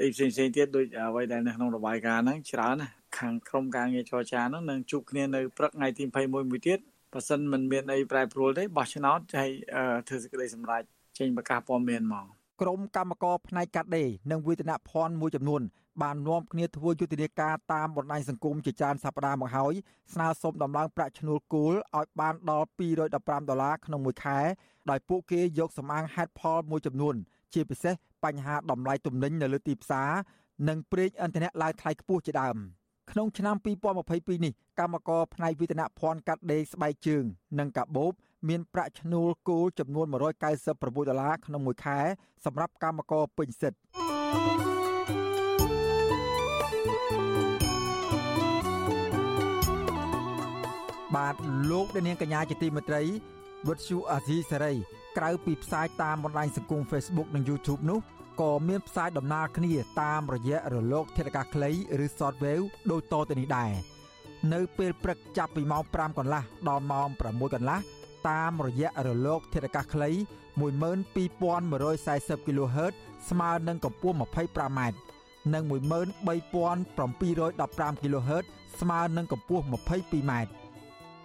[0.02, 6.78] អីផ្សេងផ្សេងទៀតដូចអ្វីដែលនៅក្នុងរបាយការណ៍ហ្នឹងច្រើនណាខាងក្រុមការងារចរចាហ្នឹងនឹងជួបគ្នានៅព្រឹកថ្ងៃទី21មួយទៀត
[7.12, 9.50] បើសិនមិនមានអីប្រែប្រួលទេបោះឆ្នោតហើយ
[10.09, 10.83] ធ្វើសេចក្តីសម្រេច
[11.18, 12.26] ចេញប្រកាសព័ត៌មានហ្មង
[12.61, 15.62] ក្រុមកម្មការផ្នែកកាត់ដេរនិងវេទនភ័ណ្ឌមួយចំនួន
[16.02, 19.74] បាននាំគ្នាធ្វើយុទ្ធនាការតាមបណ្ដាញសង្គមជាច្រើនសប្តាហ៍មកហើយ
[20.14, 22.66] ស្នើសុំដំឡើងប្រាក់ឈ្នួលគោលឲ្យបានដល់
[23.08, 24.38] 215ដុល្លារក្នុងមួយខែ
[24.90, 27.14] ដោយពួកគេយកសម្អាងហេតុផលមួយចំនួន
[27.54, 30.10] ជាពិសេសបញ្ហាតម្លៃទំនិញនៅលើទីផ្សារ
[30.68, 32.56] និងប្រេងឥន្ធនៈឡើងថ្លៃខ្ពស់ជាដើម
[33.10, 33.56] ក្នុងឆ្នាំ
[34.00, 37.24] 2022នេះកម្មករផ្នែកវិទ្យាភ័ណ្ឌកាត់ដេរស្បែកជើង
[37.58, 38.12] និងកាបូប
[38.48, 41.98] មានប្រាក់ឈ្នួលគោលចំនួន196ដុល្លារក្នុងមួយខែ
[42.44, 44.69] សម្រាប់កម្មករពេញសិទ្ធិ
[51.20, 51.35] បាទ
[51.70, 53.02] លោកនាងកញ្ញាជាទីមេត្រី
[53.68, 54.72] វិទ្យុអាស៊ីសេរី
[55.18, 57.98] ក្រៅពីផ្សាយតាមបណ្ដាញសង្គម Facebook និង YouTube នោះ
[58.40, 61.70] ក៏មានផ្សាយដំណើរគ្នាតាមរយៈរលក ធាតុអាកាសខ្លី
[62.04, 63.70] ឬ Shortwave ដូចតទៅនេះដែរ
[64.52, 67.78] នៅពេលព្រឹកចាប់ពីម៉ោង5កន្លះដល់ម៉ោង6កន្លះ
[68.28, 70.11] តាមរយៈរលក ធាតុអាកាសខ្លី
[70.61, 72.92] 12140 kHz
[73.30, 74.80] ស្មើនឹងកម្ពស់ 25m
[75.54, 78.44] និង13715 kHz
[78.80, 80.33] ស្មើនឹងកម្ពស់ 22m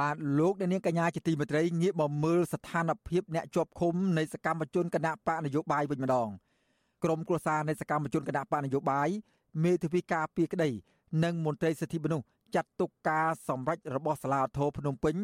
[0.00, 6.28] បាទលោកអ្នកនាងកញ្ញាជាទីមេត្រីងាកមកមើលស្ថានភាពអ្នកជាប់ឃុំនៃសកម្មជនគណៈបកនយោបាយវិញម្ដង
[7.04, 9.08] ក្រមគ្រួសារនៃសកម្មជនគណៈបកនយោបាយ
[9.64, 10.70] មេធាវីការពីក្តី
[11.24, 15.16] និងមន្ត្រីសិទ្ធិមនុស្សចាត់ទុកការសម្រេចរបស់សាលាធរភ្នំពេញ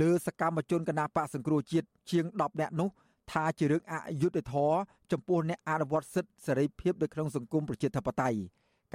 [0.00, 2.88] លើសកម្មជនគណបកសង្គ្រោះជាតិជាង10នាក់នោះ
[3.32, 4.76] ថាជារឿងអយុត្តិធម៌
[5.12, 8.38] ចំពោះអ្នកអនុវត្តសិទ្ធិសេរីភាពនៅក្នុងសង្គមប្រជាធិបតេយ្យ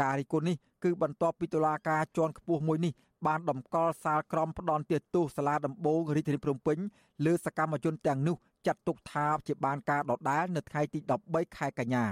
[0.02, 2.94] ការរិះគន់នេះគឺបន្ទាប់ពីតុលាការជាន់ខ្ពស់មួយនេះ
[3.28, 4.84] បានតម្កល់សាលក្រមផ្ដន់
[5.16, 6.78] ទោសសាលាដំបងរាជធានីភ្នំពេញ
[7.26, 8.36] លើសកម្មជនទាំងនោះ
[8.68, 12.06] ចាត់ទុកថាជាបានការដដែលនៅថ្ងៃទី13ខែកញ្ញា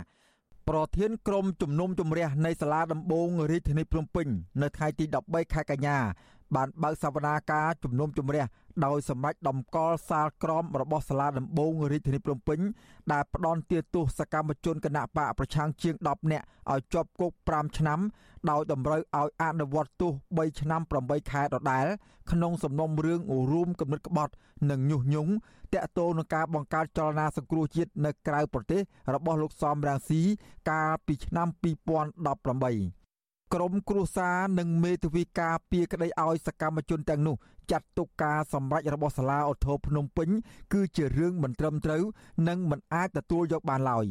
[0.69, 4.27] ប្រធានក្រុមជំនុំជម្រះនៃសាលាដំបងរាជធានីភ្នំពេញ
[4.61, 5.97] នៅថ្ងៃទី13ខែកញ្ញា
[6.55, 8.45] បានបើកសវនាការជំនុំជម្រះ
[8.85, 12.59] ដោយសម្រេចដំកល់សាលក្រមរបស់សាលាដំបងរាជធានីភ្នំពេញ
[13.11, 17.99] ដែលផ្ដន់ទាទោសកម្មជនគណៈបកប្រឆាំងជាង10នាក់ឲ្យជាប់គុក5ឆ្នាំ
[18.49, 21.85] ដោយតម្រូវឲ្យអនុវត្តទោស3ឆ្នាំ8ខែដដែល
[22.31, 23.19] ក្នុងសំណុំរឿង
[23.51, 24.33] រួមគំនិតក្បត់
[24.69, 25.31] និងញុះញង់
[25.73, 28.81] តាក់ទងនឹងការបង្កើតចលនាសង្គ្រោះជាតិនៅក្រៅប្រទេស
[29.13, 30.21] របស់លោកសំរាំងស៊ី
[30.69, 31.47] កាលពីឆ្នាំ
[32.95, 33.00] 2018
[33.53, 37.35] ក្រមគ្រួសារនិងមេធាវីការពីក្តីឲ្យសកម្មជនទាំងនោះ
[37.71, 40.29] ចាត់ទុកការសម្រេចរបស់សាលាឧទ្ធរភ្នំពេញ
[40.73, 42.03] គឺជារឿងមិនត្រឹមត្រូវ
[42.47, 44.05] និងមិនអាចទទួលយកបានឡើយ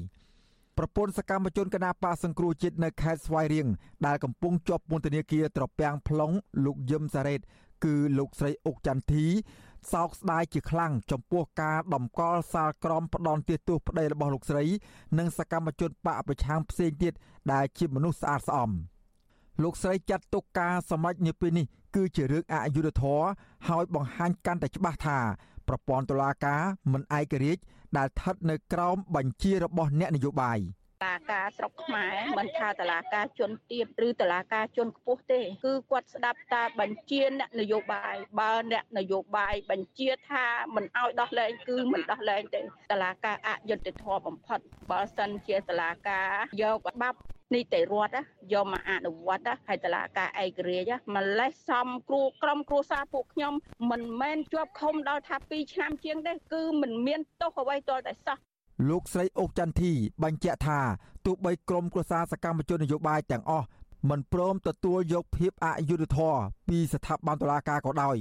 [0.78, 3.66] ប្រពន្ធសកម្មជនគណបកសង្គ្រោះជាតិនៅខេត្តស្វាយរៀង
[4.06, 7.40] ដែលកំពុងជាប់ពន្ធនាគារត្រពាំង plong លោកយឹមសារ៉េត
[7.84, 9.26] គឺលោកស្រីអុកចន្ទធី
[9.92, 14.64] សោកស្ដាយជាខ្លាំងចំពោះការដំកល់សាលក្រមផ្ដន់ទាទោសប្តីរបស់លោកស្រី
[15.18, 17.12] និងសកម្មជនបកប្រឆាំងផ្សេងទៀត
[17.52, 18.72] ដែលជាមនុស្សស្អាតស្អំ។
[19.62, 23.26] លោកស្រីចាត់ទុកការសម្រេចនាពេលនេះគឺជារឿងអយុត្តិធម៌
[23.68, 25.18] ហើយបង្ហាញកាន់តែច្បាស់ថា
[25.68, 27.62] ប្រព័ន្ធតុលាការមិនឯករាជ្យ
[27.96, 30.58] ដែលស្ថិតនៅក្រោមបញ្ជារបស់អ្នកនយោបាយ
[31.04, 42.60] តាការស្រុកខ្មែរមិនថាតឡាការជន់ទៀបឬតឡាការជន់ខ្ពស់ទេ គឺគាត់ស្ដាប់តាបញ្ជាអ្នកនយោបាយបើអ្នកនយោបាយបញ្ជាថាមិនអោយដោះលែងគឺមិនដោះលែងទេ
[42.90, 44.60] តឡាការអយុត្តិធម៌បំផុត
[44.90, 46.28] បើសិនជាតឡាការ
[46.62, 47.18] យកបាប់
[47.54, 48.16] នីតិរដ្ឋ
[48.52, 53.54] យកមកអនុវត្តហើយតឡាការឯករាជ្យម្លេះសំគ្រូក្រុមគ្រួសារពួកខ្ញុំ
[53.90, 58.36] មិនមែនជាប់ឃុំដល់ថា2ឆ្នាំជាងទេគឺមិនមានទោសអ្វីទាល់តែសោះ
[58.88, 60.80] លោកស្រីអុកចន្ទធីបញ្ជាក់ថា
[61.26, 63.66] ទោះបីក្រុមគ្រួសារសកម្មជននយោបាយទាំងអស់
[64.10, 68.16] មិនព្រមទទួលយកភាពអយុត្តិធម៌ពីស្ថាប័នតុលាការក៏ដោយ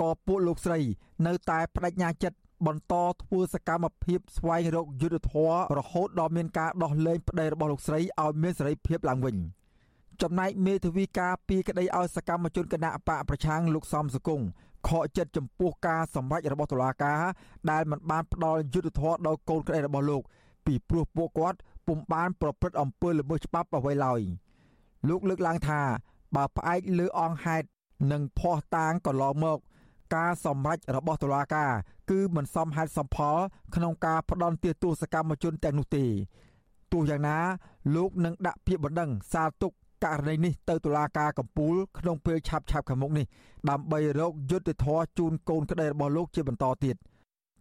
[0.00, 0.80] ក៏ពួកលោកស្រី
[1.26, 9.36] នៅតែបដិញ្ញាចិត្ត បន្តធ្វើសកម្មភាពស្វែងរកយុទ្ធធររហូតដល់មានការដោះលែងប្តីរបស់លោកស្រីឲ្យមានសេរីភាពឡើងវិញ
[10.22, 14.40] ចំណែកមេធាវីការពីក្តីឲ្យសកម្មជនគណៈបកប្រឆាំងលោកសំសកុង
[14.88, 17.20] ខកចិត្តចំពោះការសម្រេចរបស់តុលាការ
[17.70, 20.22] ដែលមិនបានផ្ដល់យុត្តិធម៌ដល់កូនក្តីរបស់លោក
[20.66, 24.20] ពីព្រោះពួកគាត់ពុំបានប្រព្រឹត្តអំពើល្មើសច្បាប់អ្វីឡើយ
[25.08, 25.80] លោកលើកឡើងថា
[26.36, 27.66] បើផ្អែកលើអង្គហេតុ
[28.12, 29.58] និងភ័ស្តុតាងកន្លងមក
[30.16, 31.72] ការសម្រេចរបស់តុលាការ
[32.10, 33.36] គឺមិនសមហេតុសមផល
[33.74, 36.04] ក្នុងការផ្ដន់ទាទោសកម្មជនទាំងនោះទេ
[36.92, 37.36] ទោះយ៉ាងណា
[37.94, 39.72] លោកនឹងដាក់ពាក្យបណ្ដឹងសាលទុក
[40.04, 43.26] ករណីនេះទៅតុលាការកំពូលក្នុងពេលឆាប់ឆាប់ខាងមុខនេះ
[43.70, 46.96] ដើម្បីរកយុត្តិធម៌ជូនកូនក្តីរបស់លោកជាបន្តទៀត។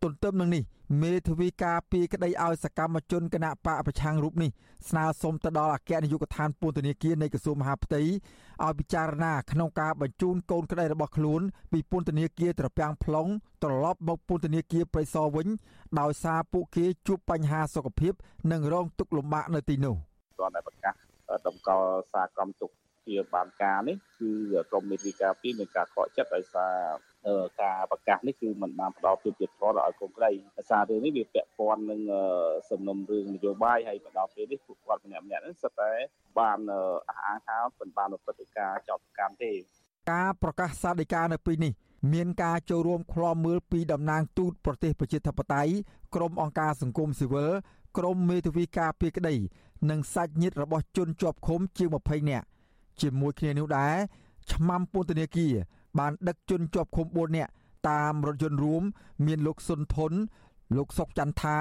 [0.03, 0.63] ទន្ទឹមនឹងនេះ
[1.01, 4.49] មេធាវីការពីក្តីឲ្យសកម្មជនគណៈបកប្រឆាំងរូបនេះ
[4.89, 13.29] ស្នើសុំទៅដល់អគ្គនាយកដ្ឋានពន្ធនាគារនៃក្រសួងមហាផ្ទៃឲ្យពិចារណាក្នុងការបញ្ជូនកូនក្តីរបស់ខ្លួនពីពន្ធនាគារត្រពាំង plong
[13.63, 15.47] ត្រឡប់មកពន្ធនាគារព្រៃសរវិញ
[15.99, 18.13] ដោយសារពួកគេជួបបញ្ហាសុខភាព
[18.51, 19.95] និងរងទុក្ខលំបាកនៅទីនោះ
[20.39, 20.93] គាត់តែប្រកាស
[21.47, 22.69] តម្កល់សារក្រមទុក
[23.07, 24.31] ជាបានការនេះគឺ
[24.71, 26.73] ក្រមមេធាវីការពីមានការខកចិត្តដោយសារ
[27.61, 32.01] ការប្រកាសនេះគឺมันបានផ្ដល់ភាពយុត្តិធម៌ដល់កូនក្រីដោយសាររឿងនេះវាពាក់ព័ន្ធនឹង
[32.69, 35.91] សំណុំរឿងនយោបាយហើយមកដល់ពេលនេះពួកគាត់ម្នាក់ម្នាក់ហ្នឹងសិតតែ
[36.39, 36.59] បាន
[37.09, 39.51] អះអាងថាមិនបានប្រព្រឹត្តការចោទកម្មទេ
[40.11, 41.73] ការប្រកាសសាលដីកានៅពេលនេះ
[42.13, 45.73] មានការចូលរួមឃ្លាំមើលពីតំណាងទូតប្រទេសប្រជាធិបតេយ្យ
[46.15, 47.51] ក្រមអង្គការសង្គមស៊ីវិល
[47.97, 49.35] ក្រមមេធាវីការពីក្តី
[49.89, 52.45] និងសាច់ញាតិរបស់ជនជាប់ឃុំជាង20នាក់
[53.01, 53.95] ជាមួយគ្នានោះដែរ
[54.51, 55.53] ឆ្មាំពន្ធនាគារ
[55.99, 57.51] បានដឹកជនជាប់ឃុំ4នាក់
[57.89, 58.83] តាមរថយន្តរួម
[59.25, 60.11] មានលោកសុនធុន
[60.77, 61.57] លោកសុកចន្ទថា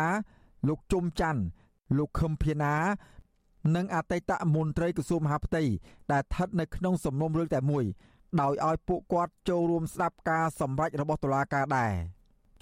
[0.69, 1.43] លោកជុំច័ន្ទ
[1.99, 2.75] លោកខឹមភាណា
[3.77, 5.63] និងអតីតមន្ត្រីក្រសួងមហាផ្ទៃ
[6.13, 7.85] ដែលស្ថិតនៅក្នុងសំណុំរឿងតែមួយ
[8.41, 11.93] ដោយឲ្យពួកគាត់ចូលរួមស្ដាប់ការសម្រេចរបស់តុលាការដែរ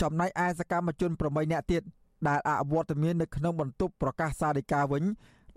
[0.01, 1.83] ចំណែកឯសកម្មជន8នាក់ទៀត
[2.29, 5.05] ដែលអវត្តមាននៅក្នុងបន្ទប់ប្រកាសសាលដីកាវិញ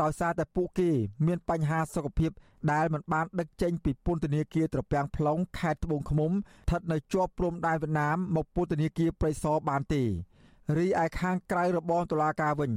[0.01, 0.89] ដោយសារតែពួកគេ
[1.25, 2.31] មានបញ្ហាសុខភាព
[2.71, 10.03] ដែលមិនបានដឹកចេញពីពន្ធនាគារត្រពាំង plong ខេត្តត្បូងឃ្មុំស្ថិតនៅជាប់ព្រំដែនវៀតណាមមកពន្ធនាគារព្រៃសរបានទេ
[10.77, 12.71] រីឯខាងក្រៅរបងតុលាការវិញ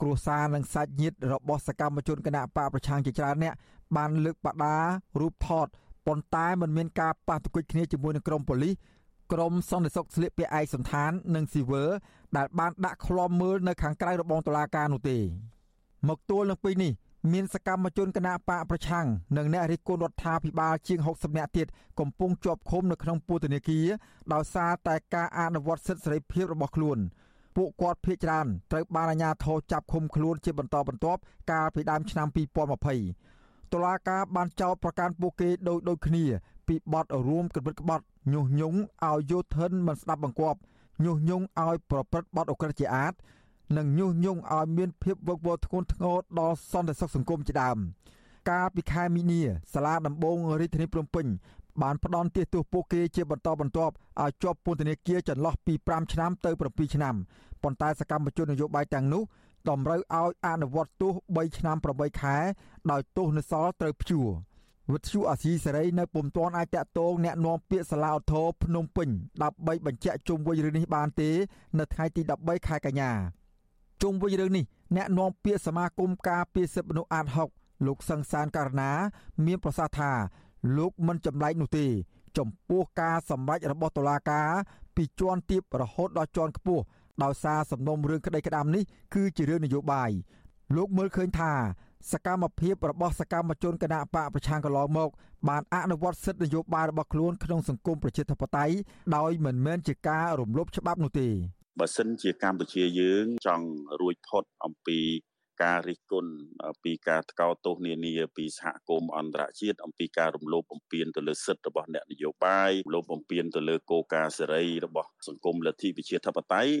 [0.00, 3.54] គ្រួសារនិងសាច់ញាតិរបស់សកម្មជនគណៈបកប្រឆាំងជាច្រើនអ្នក
[3.96, 4.76] បានលើកបដា
[5.20, 5.66] រូបថត
[6.06, 8.74] ប៉ុន្តែមិនមានការប៉ះទង្គិចគ្នាជាមួយនឹងក្រុមប៉ូលីស
[9.32, 11.90] ក្រមសន្តិសុខស្លៀកពាក់ឯកសន្តាននិងស៊ីវិល
[12.36, 15.18] ដែលបានដាក់ឃ្លាំមើលនៅខាងក្រៅរបងតុលាការនោះទេ
[16.08, 16.92] មកទល់នឹងពេលនេះ
[17.32, 21.66] មានសកម្មជនគណបកប្រឆាំងនិងអ្នករិះគន់រដ្ឋាភិបាលជាង60នាក់ទៀត
[22.00, 23.86] កំពុងជាប់ឃុំនៅក្នុងពន្ធនាគារ
[24.32, 26.98] ដោយសារតែការអនុវត្តសិទ្ធិសេរីភាពរបស់ខ្លួន
[27.56, 32.28] ពួកគាត់ភ័យច្រើនត្រូវបានអាជ្ញាធរចាប់ឃុំខ្លួនជាបន្តបន្ទាប់កាលពីដើមឆ្នាំ
[33.00, 36.24] 2020តុលាការបានចោទប្រកាន់ពួកគេដោយដូចគ្នា
[36.68, 40.58] ពីបទរួមគំនិតក្បត់ញុះញង់ឲ្យយោធិនមិនស្ដាប់បង្គាប់
[41.04, 43.12] ញុះញង់ឲ្យប្រព្រឹត្តបទអក្រិតជាអាត
[43.77, 47.77] និងញុះញង់ឲ្យមានភាពវឹកវរធ្ងន់ធ្ងរដល់សន្តិសុខសង្គមជាដើម
[48.49, 49.41] កាលពីខែមីនា
[49.73, 51.25] សាលាដំបងរាជធានីភ្នំពេញ
[51.81, 57.15] បានផ្ដន់ទាសទោសពួកគេជាបន្តបន្ទាប់ឲ្យជាប់ពន្ធនាគារចន្លោះពី5ឆ្នាំទៅ7ឆ្នាំ
[57.63, 59.23] ប៉ុន្តែសកម្មជននយោបាយទាំងនោះ
[59.69, 62.37] តម្រូវឲ្យអនុវត្តទោស3ឆ្នាំ8ខែ
[62.91, 64.29] ដោយទោសនៅសល់ត្រូវព្យួរ
[64.93, 69.09] វិទ្យុអាស៊ីសេរីនៅពុំទាន់អាចតាក់ទងแนะនាំពាក្យសាលាឧទ្ធរភ្នំពេញ
[69.43, 71.29] ដើម្បីបញ្ជាក់ជុំវិញរឿងនេះបានទេ
[71.79, 73.11] នៅថ្ងៃទី13ខែកញ្ញា
[74.02, 74.64] ជុំវិញរឿងនេះ
[74.96, 78.90] អ្នកនាំពាក្យសមាគមការពារសិទ្ធិមនុស្សអាត6លោកសង្សានករណា
[79.46, 80.10] មានប្រសាសន៍ថា
[80.78, 81.86] លោកមិនចម្លែកនោះទេ
[82.38, 84.48] ចំពោះការសម្រេចរបស់តុលាការ
[84.96, 86.82] ពីជាន់ទាបរហូតដល់ជាន់ខ្ពស់
[87.22, 88.82] ដោយសារសំណុំរឿងក្តីក្តាមនេះ
[89.14, 90.10] គឺជារឿងនយោបាយ
[90.76, 91.52] លោកមើលឃើញថា
[92.12, 95.10] សកម្មភាពរបស់សកម្មជនគណបកប្រឆាំងកន្លងមក
[95.48, 98.74] បានអនុវត្តសិទ្ធិនយោបាយរបស់ខ្លួនក្នុងសង្គមប្រជាធិបតេយ្យ
[99.16, 101.28] ដោយមិនមែនជាការរំលោភច្បាប់នោះទេ
[101.78, 103.68] បើសិនជាកម្ពុជាយើងចង់
[104.00, 105.00] រួចផុតអំពី
[105.62, 106.32] ការរិះគន់
[106.84, 116.72] ពីការថ្កោលទោសនានាពីសហគមន៍អន្តរជាតិអំពីការរំលោភបំពានទៅលើសិទ្ធិរបស់អ្នកនយោបាយរំលោភបំពានទៅលើគោលការណ៍សេរីរបស់សង្គមលទ្ធិប្រជាធិបតេយ្យ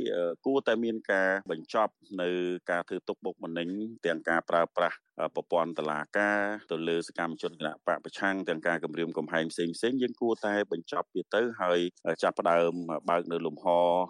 [0.46, 2.30] គួរតែមានការបញ្ចប់នៅ
[2.70, 3.68] ការធ្វើទុកបុកម្នេញ
[4.06, 4.96] ទាំងការប្រើប្រាស់
[5.34, 11.78] ប្រព័ន្ធតឡាការទៅលើសកម្មជនគណៈបកប្រឆាំងទាំងការគម្រាមកំហែងផ្សេងផ្សេងយើងគួរតែបញ្ចប់វាទៅហើយ
[12.22, 12.72] ចាប់ផ្ដើម
[13.10, 13.66] បើកនៅលំហ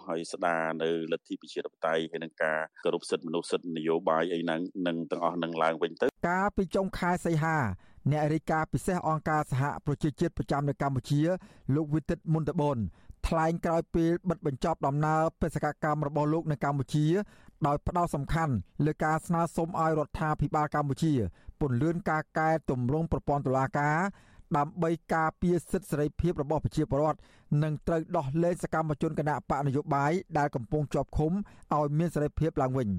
[0.07, 7.57] ហើយស្ដារនៅលទ្ធិប្រជាធិបតេយ្យហើយនឹងការគោរពសិទ្ធិមនុស្សសិទ្ធិនយោបាយអីហ្នឹងនឹងទាំងអស់នឹងឡើងវិញទៅកាលពីចុងខែសីហា
[8.11, 11.21] អ្នករាយការណ៍ពិសេសអង្គការសហប្រជាជាតិប្រចាំនៅកម្ពុជា
[11.75, 12.77] លោកវិទិតមុនតបន
[13.27, 17.05] ថ្លែងក្រោយពេលបិទបញ្ចប់ដំណើរបេសកកម្មរបស់លោកនៅកម្ពុជា
[17.67, 18.53] ដោយផ្ដោតសំខាន់
[18.85, 21.13] លើការស្នើសុំឲ្យរដ្ឋាភិបាលកម្ពុជា
[21.59, 23.97] ពន្យាការកែតម្រង់ប្រព័ន្ធតុលាការ
[24.57, 27.19] ដើម្បីការពារសិទ្ធិសេរីភាពរបស់ប្រជាពលរដ្ឋ
[27.63, 31.31] និងត្រូវដោះលែងសកម្មជនគណៈបកនយោបាយដែលកំពុងជាប់ឃុំ
[31.73, 32.89] ឲ្យមានសេរីភាពឡើងវិញ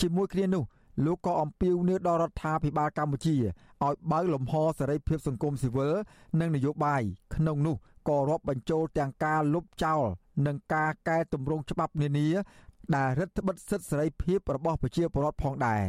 [0.00, 0.62] ជាមួយគ្នានោះ
[1.04, 3.36] លោកក៏អំពាវនាវដល់រដ្ឋាភិបាលកម្ពុជា
[3.84, 5.94] ឲ្យបើកលំហសេរីភាពសង្គមស៊ីវិល
[6.40, 7.02] និងនយោបាយ
[7.34, 7.76] ក្នុងនោះ
[8.08, 10.02] ក៏រាប់បញ្ចូលទាំងការលុបចោល
[10.46, 12.28] និងការកែតម្រង់ច្បាប់នានា
[12.96, 15.82] ដែលរដ្ឋបិទសិទ្ធិសេរីភាពរបស់ប្រជាពលរដ្ឋផងដែរ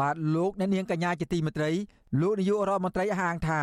[0.00, 1.70] បាទលោកអ្នកនាងកញ្ញាជាទីមេត្រី
[2.20, 3.60] លោកនាយករដ្ឋមន្ត្រីអះអាងថា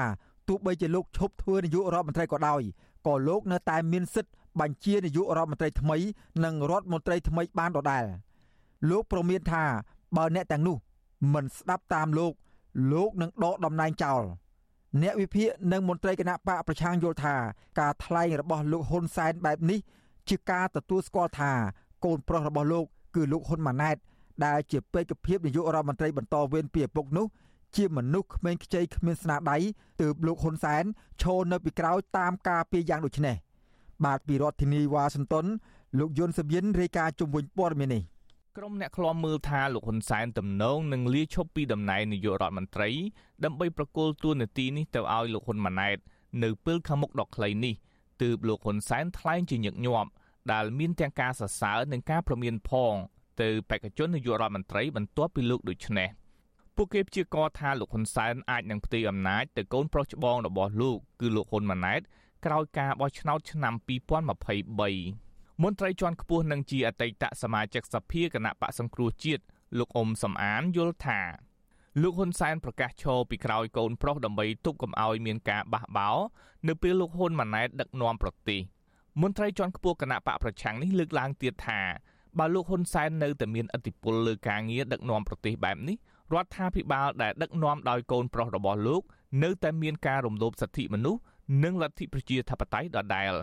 [0.48, 2.62] ទោះបីជាលោកឈប់ធ្វើនាយករដ្ឋមន្ត្រីក៏ដោយ
[3.08, 5.98] ក៏លោកនៅតែមានសិទ្ធិបញ្ជានាយករដ្ឋមន្ត្រីថ្មី
[6.44, 8.06] និងរដ្ឋមន្ត្រីថ្មីបានដដែល
[8.90, 9.64] លោកប្រមានថា
[10.18, 10.78] បើអ្នកទាំងនោះ
[11.34, 12.34] មិនស្ដាប់តាមលោក
[12.92, 14.24] លោកនឹងដកតំណែងចោល
[15.02, 17.36] អ្នកវិភាគនិងមន្ត្រីគណៈបកប្រឆាំងយល់ថា
[17.80, 19.80] ការថ្លែងរបស់លោកហ៊ុនសែនបែបនេះ
[20.30, 21.52] ជាការទទួលស្គាល់ថា
[22.06, 23.98] កូនប្រុសរបស់លោក គឺលោកហ៊ុនម៉ាណែត
[24.46, 27.26] ដែលជាពេកភាពនាយករដ្ឋមន្ត្រីបន្តវេនពីឪពុកនោះ
[27.76, 29.58] ជាមនុស្សក្មេងខ្ចីគ្មានស្នាដៃ
[30.02, 30.84] ទើបលោកហ៊ុនសែន
[31.22, 33.36] ឈរនៅពីក្រោយតាមការពីយ៉ាងដូចនេះ
[34.06, 35.46] បាទពីរដ្ឋធានីវ៉ាស៊ីនតោន
[36.00, 38.04] លោកយុនសាមៀនរាយការណ៍ជុំវិញព័ត៌មាននេះ
[38.58, 42.90] ក្រុមអ្នកឃ្លាំមើលថាលោកហ៊ុនសែនទំនងនឹងលាឈប់ពីតំណែងនាយករដ្ឋមន្ត្រី
[43.44, 45.98] ដើម្បីប្រគល់តួនាទីនេះទៅឲ្យលោកហ៊ុនម៉ាណែត
[46.44, 47.74] នៅពេលខាងមុខដ៏ខ្លីនេះ
[48.22, 50.10] ទើបលោកហ៊ុនសែនថ្លែងជាញឹកញាប់
[50.52, 52.94] ដែលមានទាំងការសរសើរនិងការប្រមានផង
[53.42, 56.10] ទៅបេក្ខជននាយករដ្ឋមន្ត្រីបន្ទាប់ពីលោកដូចនេះ
[56.76, 62.02] ពួកគេព្យាករថាលោកហ៊ុនសែនអាចនឹងផ្ទេរអំណាចទៅកូនប្រុសច្បងរបស់លោកគឺលោកហ៊ុនម៉ាណែត
[62.46, 63.74] ក្រោយការបោះឆ្នោតឆ្នាំ
[64.48, 69.44] 2023មន្ត្រីជាន់ខ្ពស់នឹងជាអតីតសមាជិកសភាគណៈបកសង្គ្រោះជាតិ
[69.78, 71.20] លោកអ៊ុំសំអានយល់ថា
[72.02, 76.18] លោកហ៊ុនសែនប្រកាសឈរពីក្រោយកូនប្រុសដើម្បីទប់កុំឲ្យមានការបះបោរ
[76.68, 78.62] នៅពេលលោកហ៊ុនម៉ាណែតដឹកនាំប្រទេស
[79.22, 81.82] មន្ត្រីជាន់ខ្ពស់គណៈបកប្រឆាំងនេះលើកឡើងទៀតថា
[82.40, 85.98] បើលោកហ៊ុនសែននៅតែមានឥទ្ធិពលលើការងារដឹកនាំប្រទេសបែបនេះ
[86.34, 89.02] រដ្ឋាភិបាលដែលដឹកនាំដោយកូនប្រុសរបស់លោក
[89.44, 91.22] នៅតែមានការរំលោភសិទ្ធិមនុស្ស
[91.64, 93.34] និងលទ្ធិប្រជាធិបតេយ្យដដែល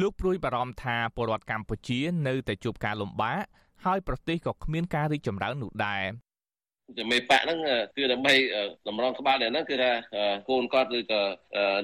[0.00, 3.44] លោកព្រួយបារម្ភថាពលរដ្ឋកម្ពុជានៅតែជួបការលំបាក
[3.84, 6.23] ហើយប្រទេសក៏គ្មានការរីកចម្រើននោះដែរជា
[7.10, 7.58] មេបកហ្នឹង
[7.96, 8.34] គឺដើម្បី
[8.88, 9.90] តម្រង់ក្បាលហ្នឹងគឺថា
[10.48, 11.20] កូនគាត់ឬក៏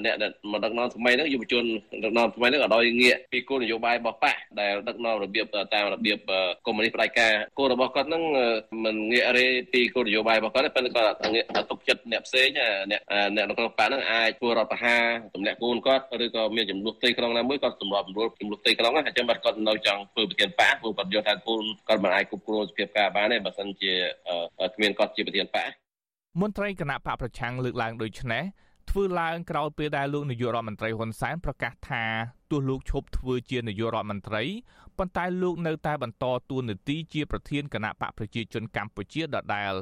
[0.05, 0.15] អ្នក
[0.53, 1.65] មកដឹកនាំថ្មីហ្នឹងយុវជន
[2.05, 6.19] ដឹកនាំថ្មីហ្នឹងឲ្យងាកពីគោលនយោបាយរបស់បកដែលដឹកនាំរបៀបតាមរបៀប
[6.67, 8.23] កុម្មុយនីសផ្ដាច់ការគោលរបស់គាត់ហ្នឹង
[8.85, 12.49] មិនងាករេពីគោលនយោបាយរបស់គាត់ទេប៉ុន្តែគាត់ងាកទុកចិត្តអ្នកផ្សេង
[12.91, 13.01] អ្នក
[13.37, 23.93] អ្នកនៅក្នុងបកហ្នឹងអាចធ្វើរដ្ឋប្រហារទម្លាក់កូនគាត់ឬក៏មានចំនួនផ្ទៃក្នុងណាមួយគាត់សម្របសម្រួលចំនួនផ្ទៃក្នុងហ្នឹងអញ្ចឹងបាត់គាត់នៅចង់ធ្វើប្រធានបកព្រោះគាត់យល់ថាកូនគាត់មិនអាចគ្រប់គ្រងសភាពការបានទេបើសិនជា
[24.75, 25.71] គ្មានគាត់ជាប្រធានបក
[26.41, 28.45] មន្ត្រីគណៈបកប្រឆាំងលើកឡើងដូចនេះ
[28.91, 32.05] ធ្វើឡើងក្រោយពេលដែលលោកនាយករដ្ឋមន្ត្រីហ៊ុនសែនប្រកាសថា
[32.51, 34.43] ទោះលោកឈប់ធ្វើជានាយករដ្ឋមន្ត្រី
[34.99, 39.73] ប៉ុន្តែលោកនៅតែបន្តតួនាទីជាប្រធានគណៈបកប្រជាជនកម្ពុជាដដែល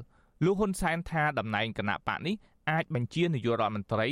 [0.45, 2.35] លោកហ៊ុនសែនថាតំណែងគណៈបកនេះ
[2.71, 4.09] អាចបញ្ជានាយករដ្ឋមន្ត្រី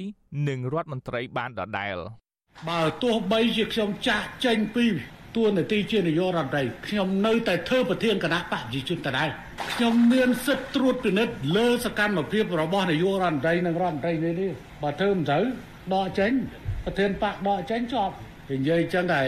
[0.49, 1.97] និងរដ្ឋមន្ត្រីបានដដែល
[2.69, 4.87] បើទោះបីជាខ្ញុំចាក់ចេញពី
[5.37, 9.29] តួនាទីជានាយករដ្ឋមន្ត្រីខ្ញុំនៅតែធ្វើប្រធានគណៈបកប្រជាជនដដែល
[9.73, 14.51] ខ្ញុំមានសិទ្ធិត្រួតពិនិត្យលើសកម្មភាពរបស់នាយករដ្ឋមន្ត្រីនិងរដ្ឋមន្ត្រីនេះនេះ
[14.83, 15.45] បើធ្វើមិនត្រូវ
[15.95, 16.33] ដកចេញ
[16.85, 18.15] ប្រធានបកដកចេញចប់
[18.51, 19.23] និយាយចឹងតែ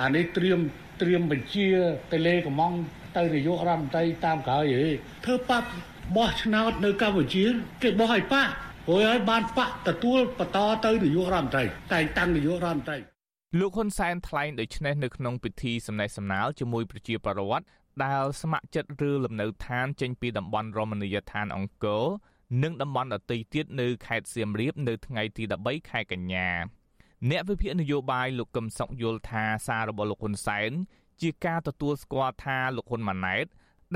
[0.00, 0.58] អានេះត្រៀម
[1.02, 1.68] ត្រៀមបញ្ជា
[2.12, 2.72] ទៅលេកំង
[3.16, 4.88] ទៅនាយករដ្ឋមន្ត្រីតាមក្រោយហី
[5.24, 5.68] ធ្វើបាត់
[6.16, 7.44] បោះឆ្នោតនៅកម្ពុជា
[7.82, 8.42] គេបោះឲ្យប៉ា
[8.86, 13.17] ព្រោះឲ្យបានប៉ទទួលបន្តទៅនាយករដ្ឋមន្ត្រីតែងតាំងនាយករដ្ឋមន្ត្រី
[13.56, 17.64] លោកហ៊ុនសែនថ្លែងដូចនេះនៅក្នុងពិធីសម្ដែងសម្ដាលជាមួយប្រជាពលរដ្ឋ
[18.04, 22.04] ដែលស្ម័គ្រចិត្តឬលំនៅឋានចេញពីតំបន់រមណីយដ្ឋានអង្គរ
[22.62, 26.48] និងតំបន់ដទៃទៀតនៅខេត្តសៀមរាបនៅថ្ងៃទី13ខែកញ្ញា
[27.30, 30.70] អ្នកវិភាគនយោបាយលោកកឹមសុខយល់ថាសាររបស់លោកហ៊ុនសែន
[31.20, 33.46] ជាការទទួលស្គាល់ថាលោកហ៊ុនម៉ាណែត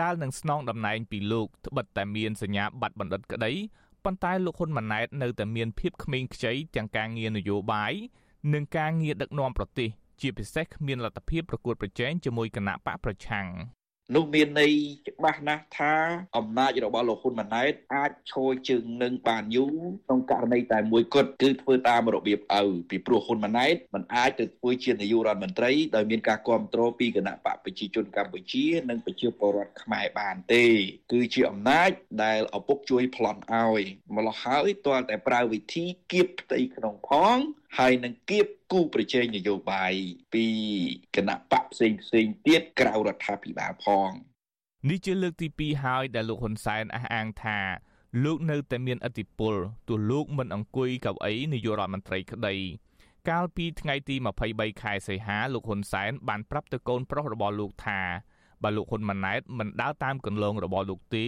[0.01, 3.53] ដែលនឹងស្នងតំណែងពីលោកត្បិតតែមានសញ្ញាបត្របណ្ឌិតក្តី
[4.05, 7.95] ប៉ុន្តែលោកហ៊ុនម៉ាណែតនៅតែមានភាពក្មេងខ្ចីទាំងការងារនយោបាយ
[8.51, 9.89] និងការងារដឹកនាំប្រទេស
[10.21, 13.47] ជាពិសេសគ្មានលទ្ធភាពប្រកួតប្រជែងជាមួយគណៈបកប្រឆាំង
[14.15, 14.73] នោះមានន័យ
[15.09, 15.95] ច្បាស់ណាស់ថា
[16.37, 30.65] អំណាចរបស់លោកហ៊ុនម៉ាណែតអាចឈរជើងនឹងបានយូរក្នុងករណីតែមួយគត់គឺធ្វើតាមរបៀបឪពីព្រោះហ៊ុនម៉ាណែតមិនអាចទៅធ្វើជានាយករដ្ឋមន្ត្រីដោយមានការគ្រប់គ្រងពីគណៈបកប្រជាជនកម្ពុជា និងប្រជាពលរដ្ឋខ្មែរបានទេ
[31.13, 31.91] គឺជាអំណាច
[32.25, 33.83] ដែលឪពុកជួយប្លន់ឲ្យ
[34.17, 37.39] ម្ល៉េះហើយទាល់តែប្រើវិធីគៀបផ្ទៃក្នុងផង
[37.79, 39.93] ហើយនឹងគៀបគូប្រជែងនយោបាយ
[40.33, 40.47] ពី
[41.17, 44.11] គណៈបកផ្សេងផ្សេងទៀតក្រៅរដ្ឋាភិបាលផង
[44.89, 47.59] នេះជាលើកទី2ហើយដែលលោកហ៊ុនសែនអះអាងថា
[48.25, 49.55] លោកនៅតែមានអធិបុល
[49.89, 52.57] ទោះលោកមិនអង្គុយកៅអីនាយករដ្ឋមន្ត្រីក្តី
[53.29, 54.17] កាលពីថ្ងៃទី
[54.49, 58.01] 23ខែសីហាលោកហ៊ុនសែនបានប្រាប់ទៅកូនប្រុសរបស់លោកថា
[58.63, 61.27] បើលោកហ៊ុនម៉ាណែតមិនដើរតាមគន្លងរបស់លោកទេ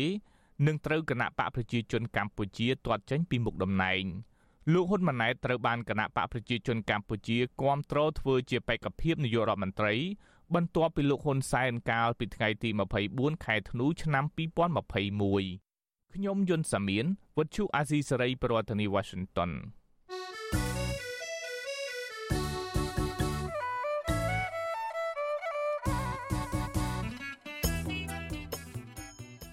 [0.66, 4.04] នឹងត្រូវគណៈបកប្រជាជនកម្ពុជាទាត់ចេញពីមុខតំណែង
[4.72, 9.94] លោកហ៊ុនម៉ាណែតត្រូវបានគណៈបកប្រជាជនកម្ពុជាគាំទ្រធ្វើជាបេក្ខភាពនាយករដ្ឋមន្ត្រី
[10.54, 12.70] បន្ទាប់ពីលោកហ៊ុនសែនកាលពីថ្ងៃទី
[13.06, 17.04] 24ខែធ្នូឆ្នាំ2021ខ្ញុំយុនសាមៀន
[17.36, 19.50] វុទ្ធុអាស៊ីសេរីប្រធានាធិបតី Washington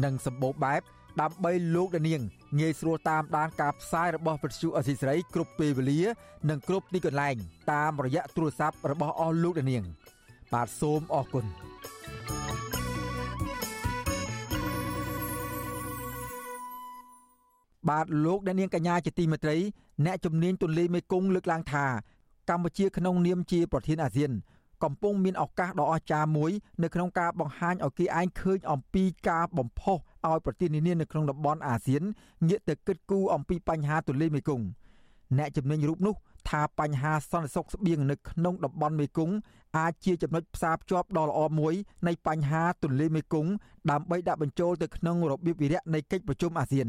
[0.05, 0.83] និងសម្បូរបែប
[1.21, 2.21] ដើម្បីលោកដានាង
[2.61, 6.01] ងាយស្រួលតាមដានការផ្សាយរបស់វិទ្យុអសីស្រីគ្រប់ពេលវេលា
[6.51, 7.37] និងគ្រប់ទីកន្លែង
[7.73, 9.83] តាមរយៈទូរស័ព្ទរបស់អស់លោកដានាង
[10.53, 11.45] បាទសូមអរគុណ
[17.89, 19.57] បាទលោកអ្នកនាងកញ្ញាជាទីមេត្រី
[20.07, 21.87] អ្នកជំនាញទន្លេមេគង្គលើកឡើងថា
[22.51, 24.33] កម្ពុជាក្នុងនាមជាប្រធានអាស៊ាន
[24.83, 26.51] កំពុងមានឱកាសដ៏អស្ចារ្យមួយ
[26.83, 29.97] នៅក្នុងការបង្ហាញឲ្យគេឯងឃើញអំពីការបំផុស
[30.27, 32.03] ឲ្យប្រទេសនានានៅក្នុងតំបន់អាស៊ាន
[32.49, 34.67] ងាកទៅគិតគូរអំពីបញ្ហាទន្លេមេគង្គ
[35.39, 36.15] អ្នកជំនាញរូបនោះ
[36.49, 39.35] ថាបញ្ហាសន្តិសុខស្បៀងនៅក្នុងតំបន់មេគង្គ
[39.79, 41.75] អាចជាចំណុចផ្សារភ្ជាប់ដ៏ល្អមួយ
[42.07, 43.51] នៃបញ្ហាទន្លេមេគង្គ
[43.91, 46.89] ដើម្បីដាក់បញ្ចូលទៅក្នុងរបៀបវិរៈនៃកិច្ចប្រជុំអាស៊ាន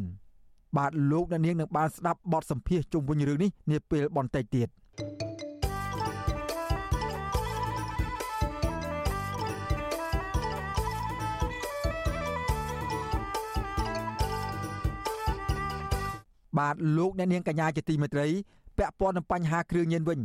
[0.78, 4.68] បាទលោកអ្នកនាងនឹងបានស្ដាប់បទសម្ភាសន៍ជុំវិញរឿងនេះនាពេលបន្តិចទៀត។
[16.59, 18.27] បាទលោកអ្នកនាងកញ្ញាជាទីមេត្រី
[18.79, 20.21] ពាក់ព័ន្ធនឹងបញ្ហាគ្រឿងញៀនវិញ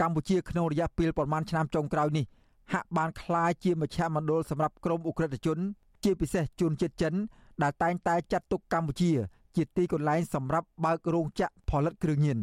[0.00, 2.24] កម្ពុជាក្នុងរយៈពេលប្រមាណឆ្នាំចុងក្រោយនេះ
[2.72, 5.58] ហាក់បានคล้ายជាមជ្ឈមណ្ឌលសម្រាប់ក្រុមអ ுក្រិតជន
[6.04, 7.14] ជាពិសេសជនជាតិចិន
[7.62, 9.10] ដែលតែងតែចាត់ទុកកម្ពុជា
[9.56, 12.38] ជាទីកន្លែងសម្រាប់បើករោងចក្រផលិតគ្រឿងញៀន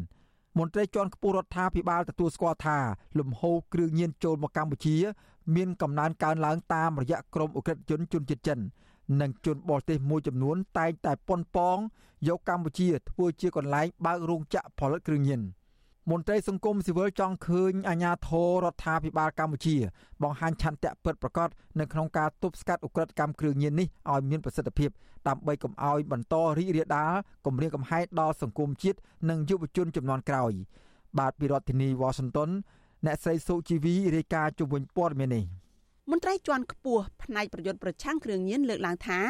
[0.58, 2.78] មន្ត្រីជាន់ខ្ពស់រដ្ឋាភិបាលទទួលស្គាល់ថា
[3.20, 4.96] លំហូរគ្រឿងញៀនចូលមកកម្ពុជា
[5.56, 8.60] មានកំណើនកើនឡើងតាមរយៈក្រមអ ுக ្រិតជនជនជាតិចិន
[9.21, 11.79] និងជនបរទេសមួយចំនួនតែងតែប៉ុនប៉ង
[12.29, 15.43] យកកម្ពុជាធ្វើជាកន្លែងបើករោងចក្រផលិតគ្រឿងញៀន
[16.11, 19.77] មន្ត្រីសង្គមស៊ីវិលចង់ឃើញអាជ្ញាធររដ្ឋាភិបាលកម្ពុជា
[20.23, 21.49] បង្ហាញឆន្ទៈពិតប្រាកដ
[21.81, 24.91] នៅក្នុងការទប់ស្កាត់អ ுக ្រិតកម្មគ្រឿងញៀននេះឲ្យមានប្រសិទ្ធភាព
[25.29, 27.13] ដើម្បីកុំឲ្យបន្តរីករាលដាល
[27.47, 28.99] គម្រាមកំហែងដល់សង្គមជាតិ
[29.31, 30.53] និងយុវជនចំនួនក្រោយ
[31.19, 32.51] បាទពីរដ្ឋធានីវ៉ាស៊ីនតោន
[33.07, 35.45] អ្នកស្រីសុជីវីរាយការណ៍ជុំវិញព័ត៌មាននេះ
[36.11, 39.21] មន្ត្រីជាន់ខ្ពស់ផ្នែកប្រយុទ្ធប្រឆាំងគ្រឿងញៀនលើកឡើងថា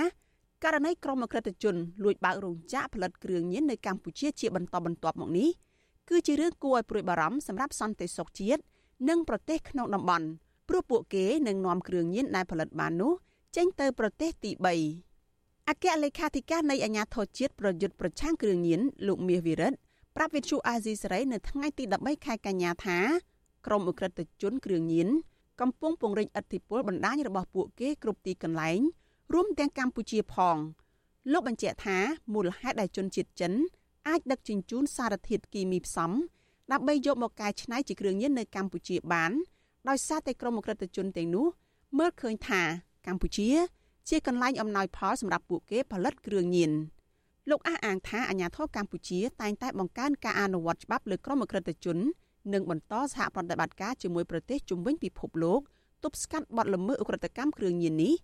[0.64, 5.51] ករណីក្រុមអក្រិតជនលួចបើករោងចក្រផលិតគ្រឿងញៀននៅកម្ពុជាជាបន្តបន្ទាប់មកនេះ
[6.09, 8.62] គឺជារឿងគួរឲ្យព្រួយបារម្ភសម្រាប់សន្តិសុខជាតិ
[9.09, 10.26] និងប្រទេសក្នុងតំបន់
[10.68, 13.12] ព្រោះពួកគេនឹងនាំគ្រឿងញៀនដែលផលិតបាននោះ
[13.57, 14.51] ចេញទៅប្រទេសទី
[15.11, 19.76] 3អគ្គលេខាធិការនៃអាជ្ញាធរជាតិប្រយុទ្ធប្រឆាំងគ្រឿងញៀនលោកមាសវិរិទ្ធ
[20.16, 22.99] ប្រាប់វិទ្យុអាស៊ីសេរីនៅថ្ងៃទី13ខែកញ្ញាថា
[23.66, 25.09] ក្រុមអ ுக ្រិតជនគ្រឿងញៀន
[25.61, 28.81] កំពុងពង្រីកឥទ្ធិពលបណ្ដាញរបស់ពួកគេគ្រប់ទីកន្លែង
[29.33, 30.57] រួមទាំងកម្ពុជាផង
[31.33, 31.99] លោកបញ្ជាក់ថា
[32.33, 33.53] មូលហេតុដែលជនជាតិចិន
[34.09, 36.11] អាចដឹកជញ្ជូនសារធាតុគីមីផ្សំ
[36.73, 39.33] ដើម្បីយកមកកែច្នៃជាគ្រឿងញៀននៅកម្ពុជាបាន
[39.89, 41.47] ដោយសារតែក្រុមអក្រិតជនទាំងនោះ
[41.99, 42.63] មើលឃើញថា
[43.07, 43.49] កម្ពុជា
[44.09, 46.73] ជាកន្លែងអំណោយផលសម្រាប់ពួកគេផលិតគ្រឿងញៀន
[47.51, 51.99] លោកអះអាងថាអាញាធរកម្ពុជាតែងតែបង្កើនការអនុវត្តច្បាប់លើក្រុមអក្រិតជន
[52.53, 55.61] និងបន្តសហប្រតិបត្តិការជាមួយប្រទេសជុំវិញពិភពលោក
[56.05, 58.14] ទប់ស្កាត់បទល្មើសអ ுக ្រិតកម្មគ្រឿងញៀននេះ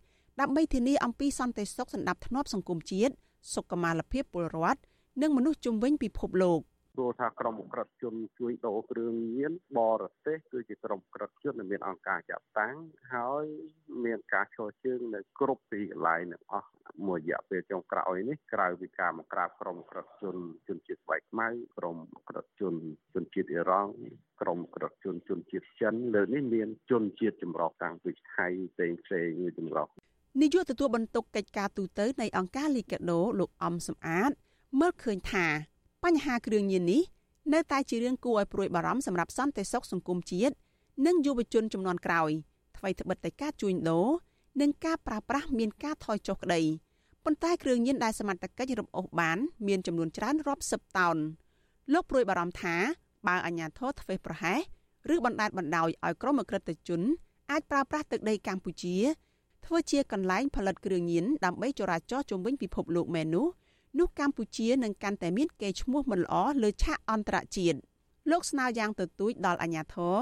[0.41, 3.15] ដើម្បីធានាអំពីសន្តិសុខសណ្ដាប់ធ្នាប់សង្គមជាតិ
[3.55, 4.81] សុខុមាលភាពពលរដ្ឋ
[5.23, 6.61] និងមនុស្សជុំវិញពិភពលោក
[6.97, 12.77] ព្រោះថាក្រុមក្រិតជនជួយដូរគ្រឿងញៀនបរទេសគឺជាក្រុមក្រិតជនដែលមានអង្គការចាត់តាំង
[13.13, 13.45] ហើយ
[14.05, 16.71] មានការឈរជើងនៅគ្រប់ទីកន្លែងទាំងអស់
[17.07, 20.37] មួយរយៈពេលចុងក្រោយនេះក្រៅពីការមកក្រាបក្រុមក្រិតជន
[20.69, 21.97] ជនជាតិស្បែកខ្មៅក្រុម
[22.29, 22.75] ក្រិតជន
[23.15, 23.93] ជនជាតិអ៊ីរ៉ង់
[24.41, 29.89] ក្រុមក្រិតជនជនជាតិចិនលើនេះមានជនជាតិចម្រុះតាំងពីថៃផ្សេងផ្សេងមួយចម្រុះ
[30.43, 34.31] នាយកទទួលបន្ទុកកិច្ចការទូតនៃអង្គការលីកាដូលោកអំសំអាត
[34.81, 35.47] មើលឃើញថា
[36.07, 37.03] បញ្ហាគ្រឿងញៀននេះ
[37.55, 40.55] នៅតែជារឿងគួរឲ្យព្រួយបារម្ភសម្រាប់សន្តិសុខសង្គមជាតិ
[41.07, 42.31] និងយុវជនចំនួនក្រោយ
[42.77, 44.09] ថ្មីត្បិតតែការជួញដូរ
[44.61, 46.61] និងការប្រើប្រាស់មានការថយចុះក្តី
[47.25, 51.17] ប៉ុន្តែគ្រឿងញៀនដែលសមត្ថកិច្ចរំអូសបានមានចំនួនច្រើនរាប់សិបតោន
[51.93, 52.77] លោកព្រួយបារម្ភថា
[53.27, 54.59] បើអាជ្ញាធរធ្វេសប្រហែស
[55.15, 57.01] ឬបណ្ដាលបណ្ដោយឲ្យក្រុមអក្រិតជន
[57.51, 58.97] អាចប្រើប្រាស់ទឹកដីកម្ពុជា
[59.67, 63.47] ធ្វើជាកន្លែងផលិតគ្រឿងញៀនដើម្បីចរាចរជំវិញពិភពលោកមែននោះ
[63.99, 67.79] នោះកម្ពុជានឹងកាន់តែមានកេរ្តិ៍ឈ្មោះមិនល្អលើឆាកអន្តរជាតិ
[68.31, 70.17] លោកស្នើយ៉ាងទទូចដល់អាជ្ញាធរ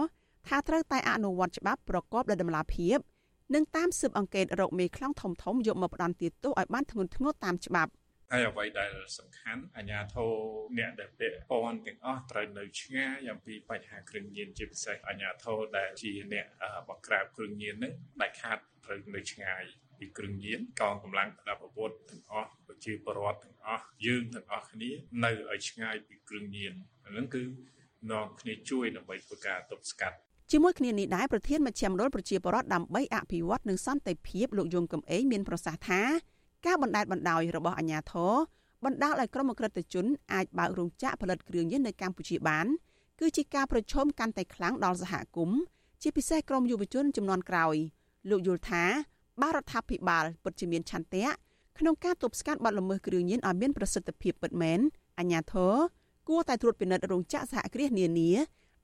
[0.46, 2.98] ថាត្រូវតែអនុវត្តច្បាប់ប្រកបដោយតម្លាភាព
[3.54, 7.92] និងតាមស៊ើបអង្កេតរកមេខ្លាំងធំធំយកមកផ្ដន្ទាទោសឲ្យបានធ្ងន់ធ្ងរតាមច្បាប់
[8.30, 10.30] ហើយអ្វីដែលសំខាន់អាជ្ញាធរ
[10.78, 16.46] អ្នកដែលពាក់ព័ន្ធទាំងអស់ត្រូវនៅឆ្ងាយអំពីបញ្ហាគ្រឿងញៀនជាពិសេសអាជ្ញាធរដែលជាអ្នក
[16.88, 19.62] បង្ក្រាបគ្រឿងញៀននឹងដាច់ខាតត្រូវនៅឆ្ងាយ
[19.98, 24.90] ពីគ្រឿងញៀនកងកម្លាំងប្រដាប់អាវុធទាំងអស់ប្រជាពលរដ្ឋទាំងអស់យើងទាំងអស់គ្នា
[25.24, 26.72] នៅឲ្យឆ្ងាយពីគ្រឿងញៀន
[27.04, 27.42] អានឹងគឺ
[28.10, 30.16] នាំគ្នាជួយដើម្បីធ្វើការទប់ស្កាត់
[30.50, 36.00] ជាមួយគ្នានេះដែរប្រធានមជ្ឈមណ្ឌលប្រជាពលរដ្ឋដើម្បីអភិវឌ្ឍនិងសន្តិភាពលោកយងកំឯងមានប្រសាសន៍ថា
[36.66, 38.32] ការបណ្តែតបណ្តោយរបស់អាជ្ញាធរ
[38.84, 42.66] បណ្ដាលឲ្យក្រុមអក្រិតជនអាចបើករោងចក្រផលិតគ្រឿងញៀននៅកម្ពុជាបាន
[43.20, 45.60] គឺជាការប្រឈមកាន់តែខ្លាំងដល់សហគមន៍
[46.02, 47.76] ជាពិសេសក្រុមយុវជនចំនួនក្រោយ
[48.30, 48.84] លោកយល់ថា
[49.42, 51.26] បារដ្ឋាភិបាលពិតជាមានឆន្ទៈ
[51.78, 54.78] ក្នុងការទប់ស្កាត់បទល្មើសគ្រឿងញៀនឲ្យមានប្រសិទ្ធភាពពិតមែន
[55.18, 55.74] អាជ្ញាធរ
[56.28, 58.30] គួរតែត្រួតពិនិត្យរោងចក្រសហគ្រាសនានា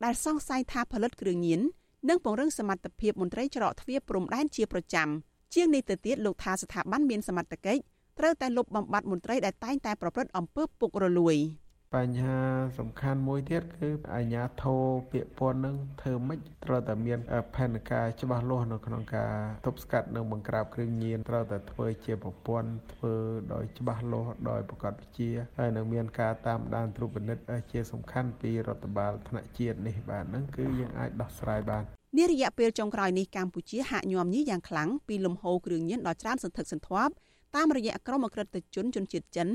[0.05, 1.61] ដែលសង្ស័យថាផលិតគ្រឿងញៀន
[2.09, 5.09] និងពង្រឹងសមត្ថភាពមន្ត្រីច្រកទ្វារព្រំដែនជាប្រចាំ
[5.55, 7.83] ជាងនេះទៅទៀតលោកថាស្ថាប័នមានសមត្ថកិច្ច
[8.19, 11.37] ត្រូវតែលុបបំបាត់មន្ត្រីដែលតែងតែប្រព្រឹត្តអំពើពុករលួយ។
[11.99, 12.41] បញ្ហា
[12.79, 17.19] សំខាន់មួយទៀតគឺអាជ្ញាធរពាក្យពន្ធនឹងធ្វើម៉េចត្រូវតែមាន
[17.57, 19.33] ផែនការច្បាស់លាស់នៅក្នុងការ
[19.67, 23.15] ទប់ស្កាត់និងបង្ក្រាបគ្រឿងញៀនត្រូវតែធ្វើជាប្រព័ន្ធធ្វើ
[23.53, 31.83] ដោយច្បាស់លាស់ដោយប្រកបវិជ្ជាហើយនឹងមានការតាមដានត្រួតពិនិត្យជាសំខាន់ពីរដ្ឋបាលថ្នាក់ជាតិនេះបាទហ្នឹងគឺយើងអាចដោះស្រាយបាន
[32.19, 37.13] នារយៈពេលចុងក្រោយនេះកម្ពុជាហាក់ញោមញីយ៉ាងខ្លាំងពីលំហូរគ្រឿងញៀនដ៏ច្រើនសន្ធឹកសន្ធាប់
[37.57, 39.49] តាមរយៈក្រុមអក្រិតជនជនជាតិចិន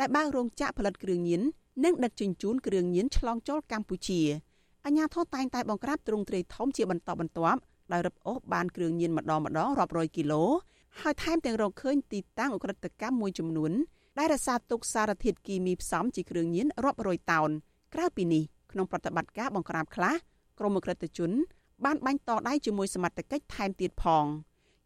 [0.00, 1.42] ដែលបើករោងចក្រផលិតគ្រឿងញៀន
[1.84, 4.20] និងដឹកជញ្ជូនគ្រឿងញៀនឆ្លងចូលកម្ពុជា
[4.84, 7.60] អាជ្ញាធរតែងតែបង្ក្រាបទ្រង់ទ្រាយធំជាបន្តបន្ទាប់
[7.92, 10.42] ដោយរឹបអូសបានគ្រឿងញៀនម្ដងម្ដងរាប់រយគីឡូ
[11.00, 13.72] ហើយថែមទាំងរកឃើញទីតាំងអ ுக ្រិតកម្មមួយចំនួន
[14.18, 17.50] ដែលរសារទុកសារធាតុគីមីផ្សំជាគ្រឿងញៀនរាប់រយតោន
[17.94, 20.14] ក្រៅពីនេះក្នុងប្រតិបត្តិការបង្ក្រាបខ្លះ
[20.58, 21.30] ក្រុមអ ுக ្រិតជន
[21.84, 24.24] បានបាញ់តដៃជាមួយសមត្ថកិច្ចថែមទៀតផង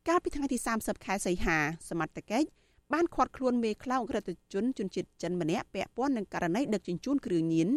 [0.08, 2.46] កាលពីថ្ងៃទី30ខែសីហាសមត្ថកិច្ច
[2.92, 7.68] បានឃាត់ខ្លួនមេខ្លោងក្រិតជនជនជាតិចិនម្នាក់ពាក់ព័ន្ធនឹងករណីដឹកជញ្ជូនគ្រឿងញៀន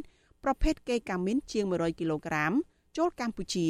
[0.43, 2.51] ប្រភេទកេកាមីនជាង100គីឡូក្រាម
[2.97, 3.67] ចូលកម្ពុជា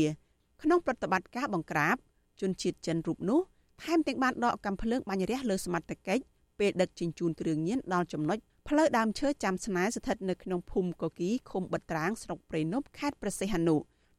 [0.61, 1.95] ក្នុងប្រតិបត្តិការបង្ក្រាប
[2.41, 3.39] ជនជាតិចិនរូបនោះ
[3.83, 6.23] ថែមទាំងបានដកកំភ្លើងបាញ់រះលើសមត្ថកិច្ច
[6.59, 8.37] ពេលដឹកជញ្ជូនគ្រឿងញៀនដល់ចំណុច
[8.67, 13.75] ផ្លូវដើមឈើចាំស្នែស្ថិតនៅក្នុងភូមិកគីឃុំបិត្រាងស្រុកព្រៃនប់ខេត្តព្រះសីហនុ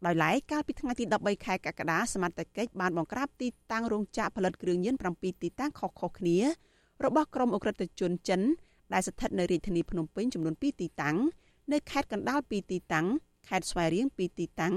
[0.07, 6.39] ដោយឡែកកាលពីថ្ងៃទី13ខែកក្កដាសមត្ថកិច្ចបានបង្ក្រាបទីតាំងរោងចក្រផលិតគ្រឿងញៀន7ទីតាំងខុសៗគ្នា
[7.05, 8.41] របស់ក្រុមអ ுக ្រិតជនចិន
[8.93, 11.17] ដែលស្ថិតនៅរាជធានីភ្នំពេញចំនួន2ទីតាំង
[11.73, 13.07] នៅខេត្តកណ្ដាល2ទីតាំង
[13.49, 14.75] ខេត្តស្វាយរៀង2ទីតាំង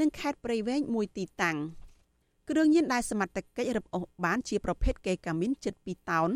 [0.00, 1.56] និងខេត្តព្រៃវែង1ទីតាំង
[2.50, 6.30] គ្រឿងញៀនដែលសមត្ថកិច្ចរឹបអូសបានជាប្រភេទកេកាមីនជិត2តោន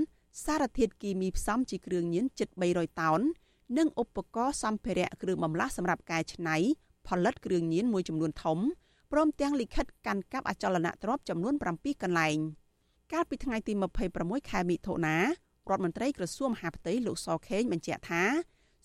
[0.44, 3.20] សារធាតុគីមីផ្សំជាគ្រឿងញៀនជិត300តោន
[3.78, 6.56] និងឧបករណ៍សម្ភារៈគ្រឿងបន្លាស់សម្រាប់កែច្នៃ
[7.08, 8.58] ផលិតគ្រឿងញៀនមួយចំនួនធំ
[9.12, 12.38] ព្រមទាំងលិខិតកាន់កាប់អចលនទ្រព្យចំនួន7កន្លែង
[13.12, 13.72] កាលពីថ្ងៃទី
[14.10, 15.22] 26ខែមិថុនារ
[15.68, 18.22] ដ្ឋមន្ត្រីក្រសួងមហាផ្ទៃលោកសខេងបញ្ជាក់ថា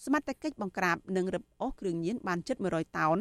[0.03, 3.17] សមត្ថកិច្ចបង្ក្រាបនិងរឹបអូសគ្រឿងញៀនបានជិត100តោន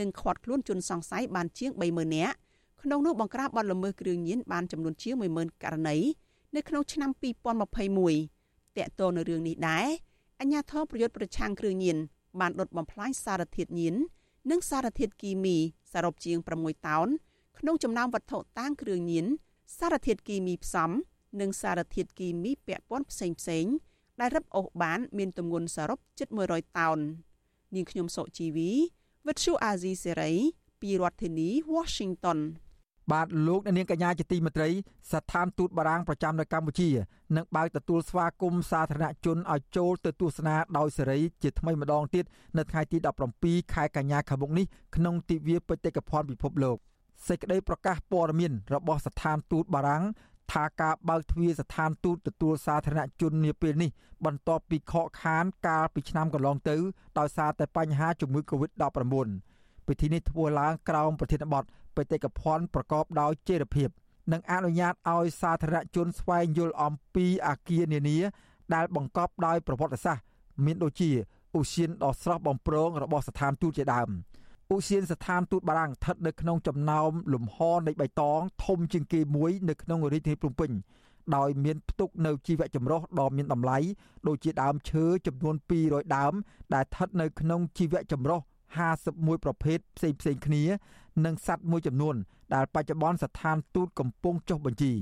[0.00, 2.36] និងឃាត់ខ្លួនជនសង្ស័យបានជាង30000នាក់
[2.82, 5.96] ក្នុងនោះបង្ក្រាបបទល្មើសគ្រឿងញៀនបានចំនួនជាង10000ករណី
[6.56, 9.88] នៅក្នុងឆ្នាំ2021តកតនៅរឿងនេះដែរ
[10.40, 11.96] អញ្ញាធរប្រយុទ្ធប្រឆាំងគ្រឿងញៀន
[12.40, 13.94] បានដុតបំផ្លាញសារធាតុញៀន
[14.50, 15.56] និងសារធាតុគីមី
[15.92, 17.08] សរុបជាង6តោន
[17.58, 19.26] ក្នុងចំណោមវត្ថុតាងគ្រឿងញៀន
[19.78, 20.90] សារធាតុគីមីផ្សំ
[21.40, 23.66] និងសារធាតុគីមីពាក់ព័ន្ធផ្សេងផ្សេង
[24.20, 26.98] ដែលរឹបអូសបាន មានទម្ងន់សរុបជិត100តោន
[27.74, 28.70] នាងខ្ញុំសុជីវី
[29.26, 30.32] វិទ្យុអាស៊ីសេរី
[30.80, 32.38] ពីរដ្ឋធានី Washington
[33.12, 34.70] បាទលោកអ្នកនាងកញ្ញាជាទីមេត្រី
[35.12, 36.88] ស្ថានទូតបារាំងប្រចាំនៅកម្ពុជា
[37.36, 42.24] នឹងបើកទទួលស្វាគមន៍សាធារណជនឲ្យចូលទៅទស្សនាដោយសេរីជាថ្មីម្ដងទៀត
[42.56, 42.98] នៅថ្ងៃទី
[43.34, 44.66] 17ខែកញ្ញាខាងមុខនេះ
[44.96, 46.78] ក្នុងទិវាបេតិកភណ្ឌពិភពលោក
[47.28, 50.04] សេចក្តីប្រកាសព័ត៌មានរបស់ស្ថានទូតបារាំង
[50.52, 53.90] ថាការបើកទ្វារស្ថានទូតទទួលសាធារណជននាពេលនេះ
[54.24, 56.76] បន្ទាប់ពីខកខានកាលពីឆ្នាំកន្លងទៅ
[57.18, 59.26] ដោយសារតែបញ្ហាជំងឺ Covid-19
[59.86, 61.64] ពិធីនេះធ្វើឡើងក្រោមប្រធានបទ
[61.96, 63.88] បេតិកភណ្ឌប្រកបដោយចីរភាព
[64.32, 68.18] និងអនុញ្ញាតឲ្យសាធារណជនស្វែងយល់អំពីអាគារនានា
[68.74, 70.24] ដែលបង្កប់ដោយប្រវត្តិសាស្ត្រ
[70.64, 71.10] មានដូចជា
[71.58, 74.08] ឧស្សាហដ៏ស្រស់បំព្រងរបស់ស្ថានទូតជាដើម
[74.74, 77.56] ឧស្សាហស្ថានទូតបារាំងស្ថិតនៅក្នុងចំណោមលំហ
[77.86, 80.70] នៃបៃតងធំជាងគេមួយនៅក្នុងរាជធានីភ្នំពេញ
[81.36, 83.78] ដោយមានផ្ទុកនៅជីវៈចម្រុះដ៏មានតម្លៃ
[84.28, 85.54] ដូចជាដើមឈើចំនួន
[85.84, 86.32] 200ដើម
[86.74, 88.40] ដែលស្ថិតនៅក្នុងជីវៈចម្រុះ
[88.92, 90.62] 51ប្រភេទផ្សេងផ្សេងគ្នា
[91.24, 92.14] និងសត្វមួយចំនួន
[92.54, 94.92] ដែលបច្ចុប្បន្នស្ថានទូតកំពុងចុះបញ្ជី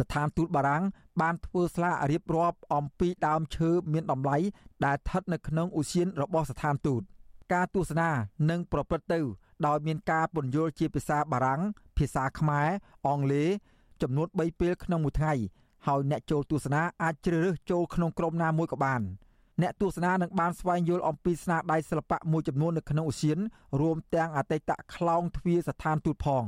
[0.00, 0.82] ស្ថានទូតបារាំង
[1.20, 4.36] បានធ្វើស្លាករៀបរាប់អំពីដើមឈើមានតម្លៃ
[4.86, 7.02] ដែលស្ថិតនៅក្នុងឧស្សាហរបស់ស្ថានទូត
[7.52, 8.10] ការទស្សនា
[8.50, 9.20] នឹងប្រព្រឹត្តទៅ
[9.66, 11.60] ដោយមានការពន្យល់ជាភាសាបារាំង
[11.98, 12.68] ភាសាខ្មែរ
[13.06, 13.48] អង់គ្លេស
[14.02, 15.34] ចំនួន3ពេលក្នុងមួយថ្ងៃ
[15.86, 19.02] ហើយអ្នកចូលទស្សនាអាចជ្រើសរើសចូលក្នុងក្រុមណាមួយក៏បាន។
[19.62, 23.38] អ្នកទស្សនានឹងបានស្វែងយល់អំពីស្នាដៃសិល្បៈមួយចំនួននៅក្នុងឧស្សាហ
[23.80, 26.44] រួមទាំងអតីតក្លោងទ្វារស្ថានទូតផង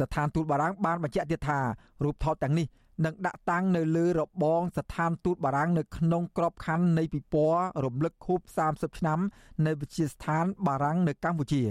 [0.00, 1.58] ស្ថានទូតបារាំងបានបញ្ជាក់ទៀតថា
[2.04, 2.66] រូបថតទាំងនេះ
[3.04, 8.40] នឹងដាក់តាំងនៅលើរបងស្ថានទូតបារាំងនៅក្នុងក្របខ័ណ្ឌនៃពិព័រណ៍រំលឹកខួប
[8.70, 9.18] 30ឆ្នាំ
[9.66, 11.62] នៃវិជាស្ថានបារាំងនៅកម្ពុជា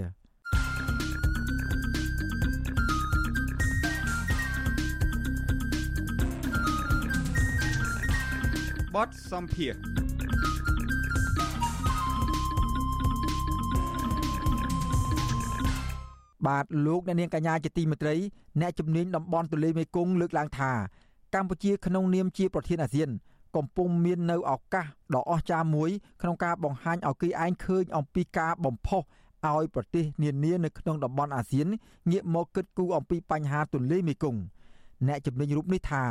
[8.94, 9.74] បតសំភារ
[16.46, 18.14] បាទលោកអ្នកនាងកញ្ញាជាទីមេត្រី
[18.60, 20.72] អ្នកជំនាញតំបន់ទន្លេមេគង្គលើកឡើងថា
[21.34, 23.10] កម្ពុជាក្នុងនាមជាប្រធានអាស៊ាន
[23.56, 25.90] កំពុងមាននៅឱកាសដ៏អស្ចារ្យមួយ
[26.22, 29.02] ក្នុងការបង្ហាញឲ្យគេឯងឃើញអំពីការបំផុស
[29.50, 31.66] ឲ្យប្រទេសនានានៅក្នុងតំបន់អាស៊ាន
[32.10, 34.40] ងាកមកគិតគូរអំពីបញ្ហាទន្លេមេគង្គ
[35.08, 36.04] អ្នកជំនាញរូបនេះថា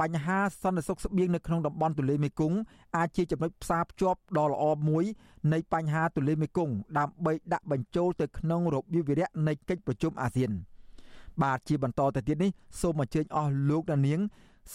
[0.00, 2.58] បញ្ហាសន្តិសុខស្បៀងនៅក្នុងតំបន់ទន្លេមេគង្គ
[2.96, 5.04] អាចជាចំណុចផ្សារភ្ជាប់ដ៏ល្អមួយ
[5.52, 10.52] នៃបញ្ហាទន្លេមេគង្គដើម្បីដាក់បញ្ចូលទៅក្នុងរបៀបវិរៈនៃកិច្ចប្រជុំអាស៊ាន
[11.42, 12.50] បាទជាបន្តទៅទៀតនេះ
[12.80, 14.20] សូមអញ្ជើញអស់លោកដានៀង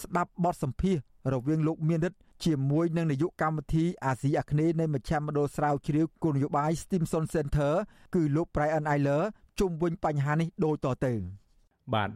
[0.00, 0.96] ស្ដាប់បទសម្ភាស
[1.34, 7.72] រវាងលោកមានរិទ្ធជាមួយនឹងនាយកកម្មវិធីអាស៊ីអាគ្នេយ៍នៃមជ្ឈមណ្ឌលស្រាវជ្រាវគោលនយោបាយ Stimson Center
[8.14, 9.22] គឺលោក Brian Eiler
[9.60, 11.12] ជុំវិញបញ្ហានេះដូចតទៅ
[11.94, 12.10] បាទ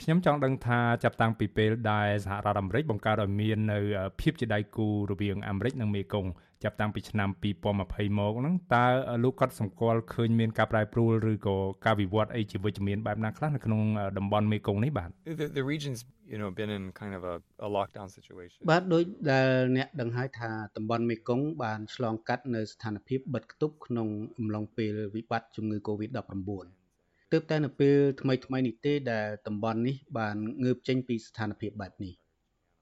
[0.00, 3.78] ខ្ញុំចង់ដឹងថាចាប់តាំងពីពេលដែលសហរដ្ឋអាមេរិកបង្កើតឲ្យមាននៅ
[4.20, 6.30] ភាពជាដៃគូរវាងអាមេរិកនិងមេគង្គ
[6.64, 8.84] ចាប់តាំងពីឆ្នាំ2020មកហ្នឹងតើ
[9.24, 13.82] លោកគាត់សម្គាល់ឃើញមានការប្រែប្រួលឬក៏ការវិវត្តអីជាវិជ្ជមានបែបណាខ្លះនៅក្នុង
[14.18, 15.10] តំបន់មេគង្គនេះបាទ
[15.58, 15.98] The regions
[16.32, 17.34] you know been in kind of a
[17.66, 19.02] a lockdown situation បាទដោយ
[19.32, 26.76] ដែលអ្នកដឹងហើយថាតំបន់មេគង្គបានឆ្លងកាត់នៅស្ថានភាពបិទគប់ក្នុងអំឡុងពេលវិបត្តិជំងឺ Covid-19
[27.32, 32.14] ទើបតែនៅពេលថ្មីថ្មីនេះទេដែលតំបន់នេះបានងើបចេញពីស្ថានភាពបែបនេះ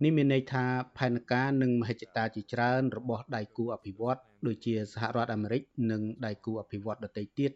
[0.05, 0.65] នេះមានន័យថា
[0.99, 7.53] ផែនការនិងមហិច្ឆតាជាច្រើនរបស់ដៃគូអភិវឌ្ឍដូចជាសហរដ្ឋអាមេរិកនិងដៃគូអភិវឌ្ឍដទៃទៀត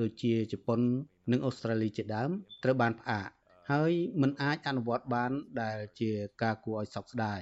[0.00, 0.80] ដូចជាជប៉ុន
[1.32, 2.30] និងអូស្ត្រាលីជាដើម
[2.64, 3.28] ត្រូវបានផ្អាក
[3.70, 5.32] ហើយមិនអាចអនុវត្តបាន
[5.62, 6.10] ដែលជា
[6.42, 7.40] ការគួរឲ្យសោកស្ដាយ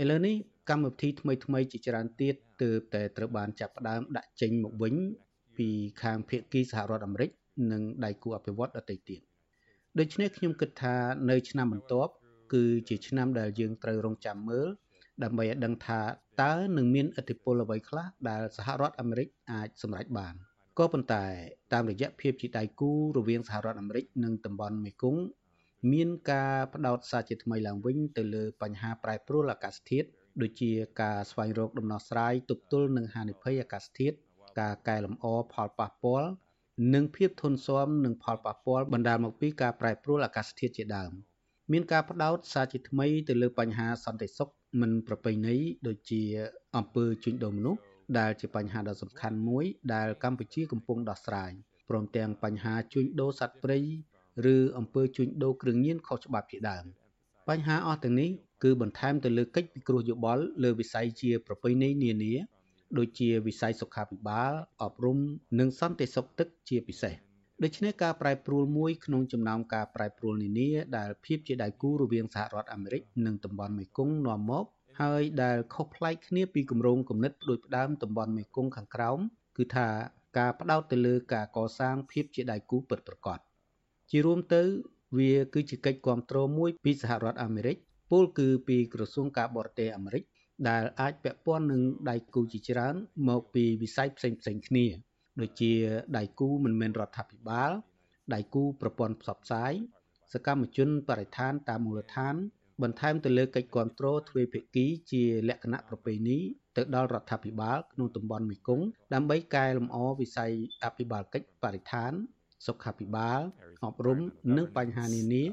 [0.00, 0.36] ឥឡូវនេះ
[0.70, 4.94] កម្មវិធីថ្មីថ្មីជាច្រើនទៀតទើបតែត្រូវបានចាប់ផ្ដើមដាក់ចេញមកវិញ
[5.56, 5.68] ពី
[6.02, 7.30] ខាងភាគីសហរដ្ឋអាមេរិក
[7.72, 9.20] និងដៃគូអភិវឌ្ឍន៍ដទៃទៀត
[9.98, 10.94] ដូច្នេះខ្ញុំគិតថា
[11.30, 12.12] នៅឆ្នាំបន្ទាប់
[12.52, 14.68] គឺជាឆ្នាំដែលយើងត្រូវរងចាំមើល
[15.24, 16.00] ដើម្បីឲ្យដឹងថា
[16.42, 20.34] តើនឹងមានឥទ្ធិពលអ្វីខ្លះដែលសហរដ្ឋអាមេរិកអាចសម្រេចបាន
[20.78, 21.24] ក៏ប៉ុន្តែ
[21.72, 25.22] តាមរយៈភាពជាដៃគូរវាងសហរដ្ឋអាមេរិកនិងតំបន់មេគង្គ
[25.92, 30.08] មានការបដោតសារជាថ្មីឡើងវិញទៅលើបញ្ហាប្រែប្រួលអាកាសធាតុ
[30.42, 30.72] ដូចជា
[31.02, 34.16] ការស្វែងរកដំណោះស្រាយទប់ទល់នឹងហានិភ័យអាកាសធាតុ
[34.60, 36.30] ការកែលម្អផលប៉ះពាល់
[36.94, 41.12] និងភាពធន់ស៊ាំនឹងផលប៉ះពាល់បណ្ដាលមកពីការប្រែប្រួលអាកាសធាតុជាដើម
[41.70, 44.48] មានការបដោតសារជាថ្មីទៅលើបញ្ហាសន្តិសុខ
[44.80, 45.56] មិនប្រពៃណី
[45.86, 46.22] ដូចជា
[46.76, 47.80] អំពើជួញដូរមនុស្ស
[48.18, 51.52] ដែលជាបញ្ហាដ៏សំខាន់មួយដែលកម្ពុជាកំពុងដោះស្រាយ
[51.88, 53.78] ព្រមទាំងបញ្ហាជួញដូរសត្វព្រៃ
[54.54, 56.84] ឬអំពើជួញដូរគ្រឿងញៀនខុសច្បាប់ជាដើម
[57.48, 58.30] បញ្ហាអស់ទាំងនេះ
[58.62, 62.34] គឺបន្ថែមទៅលើកិច្ចពិគ្រោះយោបល់លើវិស័យជាប្រពៃណីនានា
[62.98, 64.52] ដូចជាវិស័យសុខាភិបាល
[64.82, 65.18] អប់រំ
[65.58, 67.14] និងសន្តិសុខទឹកជាពិសេស
[67.64, 74.64] ដូច្នេះការប្រែប្រួលមួយក្នុងចំណោមការប្រែប្រួលនានាដែលភាពជាដៃគូរវាងសហរដ្ឋអាមេរិកនិងតំបន់មេគង្គនាំមក
[75.00, 79.18] ហើយដែលខុសប្លែកគ្នាពីគម្រោងគំនិតដូចផ្ដើមតំបន់មេគង្គខាងក្រោម
[79.56, 79.88] គឺថា
[80.38, 83.38] ការផ្ដោតទៅលើការកសាងភាពជាដៃគូពិតប្រាកដ
[84.10, 84.62] ជារួមទៅ
[85.18, 87.76] វាគឺជាកិច្ចគ្រប់គ្រងមួយពីសហរដ្ឋអាមេរិក
[88.10, 90.24] ពលគឺពីក្រសួងការបរទេសអាមេរិក
[90.68, 92.94] ដែលអាចពាក់ព័ន្ធនឹងដៃគូជាច្រើន
[93.28, 94.86] មកពីវិស័យផ្សេងផ្សេងគ្នា
[95.40, 95.72] ដូចជា
[96.16, 97.70] ដៃគូមិនមែនរដ្ឋាភិបាល
[98.34, 99.72] ដៃគូប្រព័ន្ធផ្សព្វផ្សាយ
[100.32, 102.34] សកម្មជនបរិស្ថានតាមមូលដ្ឋាន
[102.82, 106.38] បន្ថែមទៅលើកិច្ចគ្រប់គ្រងទ្វេភាគីជាលក្ខណៈប្រពៃណី
[106.76, 110.52] ទៅដល់រដ្ឋាភិបាលក្នុងតំបន់មេគង្គដើម្បីកែលម្អវិស័យ
[110.84, 112.12] អភិបាលកិច្ចបរិស្ថាន
[112.66, 113.40] សុខាភិបាល
[113.84, 114.18] អប់រំ
[114.56, 115.44] និងបញ្ហានានា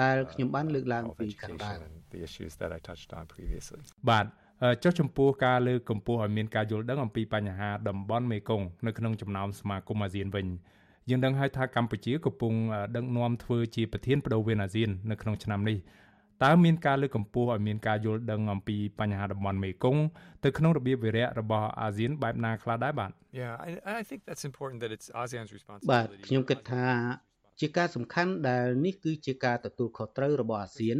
[0.00, 1.78] ដែលខ្ញុំបានលើកឡើងពីខាងដើម
[4.10, 4.26] បាទ
[4.82, 10.46] ចុះចំពោះការលើកកម្ពស់ឲ្យមានការយល់ដឹងអំពីបញ្ហាតំបន់មេគង្គនៅក្នុងចំណោមសមាគមអាស៊ានវិញ
[11.08, 12.52] យើងដឹងហើយថាកម្ពុជាកំពុង
[12.96, 15.78] ដឹកនាំធ្វើជាប្រធានបដូវវេនអាស៊ាននៅក្នុងឆ្នាំនេះ
[16.44, 20.02] តើមានការលើកកម្ពស់ឲ្យមានការយល់ដឹងអំពីបញ្ហាតំបន់មេគង្គ
[20.44, 26.84] ទៅក្នុងរបៀបវិរៈរបស់អាស៊ានបែបណាខ្លះដែរបាទ Yeah I I think that's important that it's ASEAN's responsibility បាទខ្ញុំគិតថា
[27.60, 30.98] ជាការសំខាន់ដែលនេះគឺជាការទទួលខុសត្រូវរបស់អាស៊ាន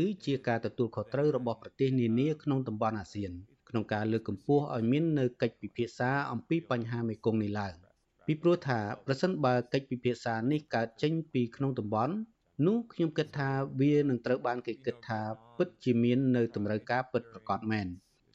[0.00, 3.32] ឬជាការទទួលខុសត្រូវរបស់ប្រទេសនានាក្នុងតំបន់អាស៊ាន
[3.68, 7.74] ក្នុងការលើកកម្ពស់ឲ្យមាននៅកិច្ចពិភាក្សាអំពីបញ្ហាមេគង្គនេះឡើង
[8.26, 12.14] ពីព្រោះថាប្រសិនបើកិច្ចពិភាក្សានេះកើតចេញពីក្នុងតំបន់
[12.66, 13.50] នោះខ្ញុំគិតថា
[13.80, 15.20] វានឹងត្រូវបានគេគិតថា
[15.58, 17.86] ពិតជាមាននៅតម្រូវការពិតប្រាកដមែន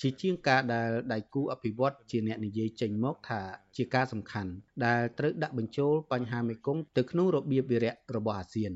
[0.01, 3.41] ជាជាងការដែលដៃគូអភិវឌ្ឍជាអ្នកនិយាយចេញមកថា
[3.75, 4.51] ជាការសំខាន់
[4.85, 8.73] ដែលត្រូវដាក់បញ្ចូលបញ្ហាមេគង្គទៅក្នុងរបៀបវិរៈរបស់អាស៊ាន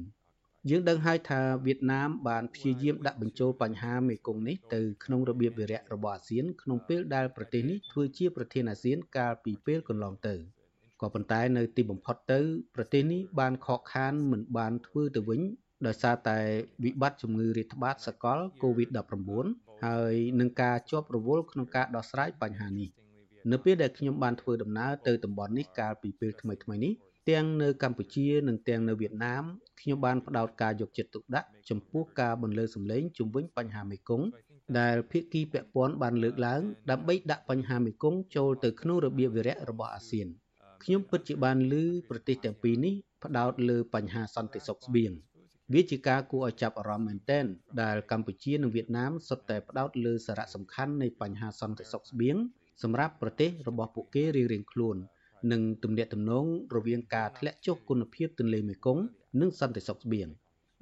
[0.69, 10.35] យើងដឹងហើយថាវៀតណាមបានព្យាយាមដាក់បញ្ចូលបញ្ហាមេគង្គនេះទៅក្នុងរបៀបវិរៈរបស់អាស៊ានក្នុងពេលដែលប្រទេសនេះធ្វើជាប្រធានអាស៊ានកាលពីពេលកន្លងទៅ
[11.01, 12.39] ក៏ប៉ុន្តែនៅទីបំផុតទៅ
[12.75, 15.41] ប្រទេសនេះបានខកខានមិនបានធ្វើទៅវិញ
[15.87, 16.39] ដោយសារតែ
[16.83, 22.89] វិបត្តិជំងឺរាតត្បាតសកល COVID-19 ហើយនឹងការជាប់រវល់ក្នុងការដោះស្រាយបញ្ហានេះ
[23.51, 26.93] នៅពេលដែលខ្ញុំបានធ្វើដំណើរទៅតំបន់នេះកាលពីពេលថ្មីៗនេះ
[27.29, 29.43] ទាំងនៅកម្ពុជានិងទាំងនៅវៀតណាម
[29.81, 34.27] ខ្ញុំបានផ្ដោតការយកចិត្តទុកដាក់ចំពោះការបន្លឺសម្លេងជំវិញបញ្ហាមេគង្គ
[34.79, 36.61] ដែលភាគីពាក់ព័ន្ធបានលើកឡើង
[36.91, 40.27] ដើម្បីដាក់បញ្ហាមេគង្គចូលទៅក្នុងរបៀបវិរៈរបស់អាស៊ាន
[40.83, 41.73] ខ្ញុំពិតជាបានឮ
[42.09, 45.11] ប្រទេសទាំងពីរនេះផ្ដោតលើបញ្ហាសន្តិសុខស្បៀង
[45.73, 47.45] វាជាការគួរឲ្យចាប់អារម្មណ៍មែនទែន
[47.81, 52.37] ដែលកម្ពុជានិងវៀតណាមសុទ្ធតែផ្ដោតលើសារៈសំខាន់នៃបញ្ហាសន្តិសុខស្បៀង
[52.83, 54.97] សម្រាប់ប្រទេសរបស់ពួកគេរៀងៗខ្លួន
[55.51, 56.45] និងទំនាក់ទំនង
[56.75, 59.03] រវាងការធ្លាក់ចុះគុណភាពទន្លេមេគង្គ
[59.41, 60.27] និងសន្តិសុខស្បៀង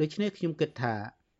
[0.01, 0.95] ដូច្នេះខ្ញុំគិតថា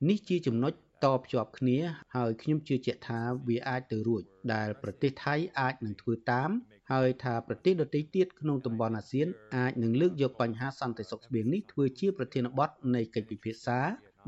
[0.10, 0.74] នេះជាចំណុច
[1.06, 1.78] តភ្ជាប់គ្នា
[2.16, 4.24] ហើយខ្ញុំជឿជាក់ថាវាអាចទៅរួច
[4.54, 6.50] ដែលប្រទេសថៃអាចនឹងធ្វើតាម
[6.92, 13.80] ហើយថាប្រទេសដទៃទៀតក្នុងតំបន់អាស៊ានអាចនឹងលើកយកបញ្ហាសន្តិសុខស្បៀងនេះធ្វើជាប្រធានបទនៃកិច្ចពិភាក្សា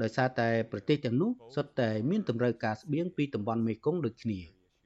[0.01, 4.39] ដោយសារតែប្រទេសទាំងនោះសុទ្ធតែមានតម្រូវការស្បៀងពីតំបន់មេគង្គដូចគ្នា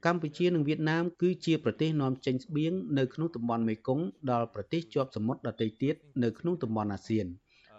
[0.06, 7.26] កម្ពុជានិងវៀតណាមគឺជាប្រទេសនាំចេញស្បៀងនៅក្នុងតំបន់មេគង្គដល់ប្រទេសជាប់សមុទ្រដទៃទៀតនៅក្នុងតំបន់អាស៊ាន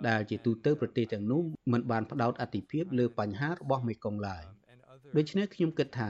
[0.08, 1.42] ដែលជាទូទៅប្រទេសទាំងនោះ
[1.72, 4.44] មិនបានផ្ដោតអតិភិបលើបញ្ហារបស់មេគង្គឡើយ
[5.18, 6.02] ដូច្នេះខ្ញុំគិតថ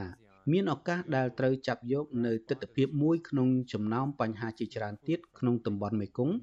[0.52, 6.36] មានឱកាសដែលត្រូវចាប់យកនៅទស្សនវិជ្ជាមួយក្នុងចំណោមបញ្ហាជាច្រើនទៀតក្នុងតំបន់មេគង្គ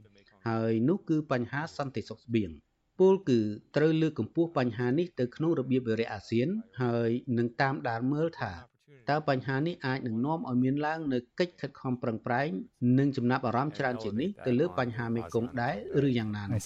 [0.47, 2.51] ហហើយនោះគឺបញ្ហាសន្តិសុខស្បៀង
[2.99, 3.39] ពលគឺ
[3.75, 6.47] ត្រូវលើកកម្ពស់បញ្ហានេះទៅក្នុងរបៀបវិរៈអាស៊ាន
[6.81, 8.53] ហើយនឹងតាមដានមើលថា
[9.09, 12.49] តើបញ្ហានេះអាចនឹងនាំឲ្យមានឡើងនៅកិច្ចខិតខំប្រឹងប្រែង
[12.99, 15.75] និងចំណាប់អារម្មណ៍ច្រើនជាងនេះទៅលើបញ្ហាមេគង្គដែរ
[16.07, 16.61] ឬយ៉ាងណានោះ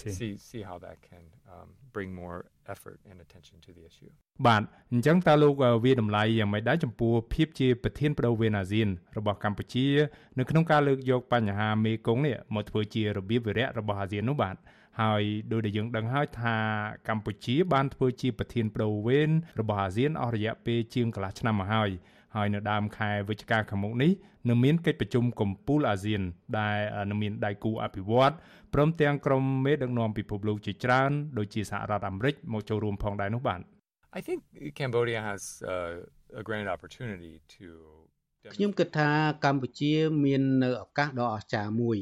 [2.74, 4.10] see see how that can um, bring more effort and attention to the issue
[4.46, 4.62] បាទ
[4.92, 5.54] អញ្ចឹងតើលោក
[5.84, 9.86] វាតម្លៃយ៉ាងម៉េចដែរចំពោះភាពជាប្រធានបដូវវេនអាស៊ានរបស់កម្ពុជា
[10.38, 14.56] នៅក្នុងការលើកយកបញ្ហាមេគង្គនេះមកធ្វើជារបៀបវិរៈរបស់អាស៊ាននោះបាទ
[15.02, 16.56] ហើយដោយដែលយើងដឹងហើយថា
[17.08, 21.90] កម្ពុជាបានធ្វើជាប្រធានបដូវវេនរបស់អាស៊ានអស់រយៈពេលជាងកន្លះឆ្នាំមកហើយ
[22.36, 24.10] ហើយនៅដើមខែវិច្ឆិកាខាងមុខនេះ
[24.48, 26.22] នឹងមានកិច្ចប្រជុំកំពូលអាស៊ាន
[26.58, 26.78] ដែល
[27.10, 28.32] នឹងមានដៃគូអភិវឌ្ឍ
[28.74, 33.60] ព្រមទាំងក្រុមមេដឹកនាំពិភពលោកជាច្រើនដូចជាសហរដ្ឋអាមេរិកមកចូលរួមផងដែរនោះបាទ
[34.18, 34.40] I think
[34.78, 35.42] Cambodia has
[35.74, 37.68] uh, a grand opportunity to
[38.54, 39.10] ខ្ញុំគិតថា
[39.44, 39.92] កម្ពុជា
[40.24, 41.98] មាននៅឱកាសដ៏អស្ចារ្យមួយ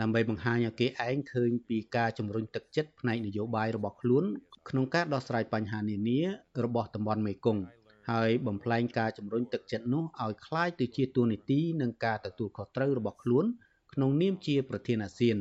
[0.00, 4.24] ដើម្បីបង្ហាញឲ្យគេឯងឃើញពីការជំរុញទឹកចិត្តផ្នែកនយោបាយរបស់ខ្លួន
[4.68, 6.20] ក្នុងការដោះស្រាយបញ្ហានានា
[6.64, 7.77] របស់តំបន់មេគង្គ
[8.11, 13.45] ហើយបំផ្លែងការជំរុញទឹកចិត្តនោះឲ្យคล้ายទៅជាទូនីតិនិងការទទួលខុសត្រូវរបស់ខ្លួន
[13.93, 15.37] ក្នុងនាមជាប្រធានអាស៊ាន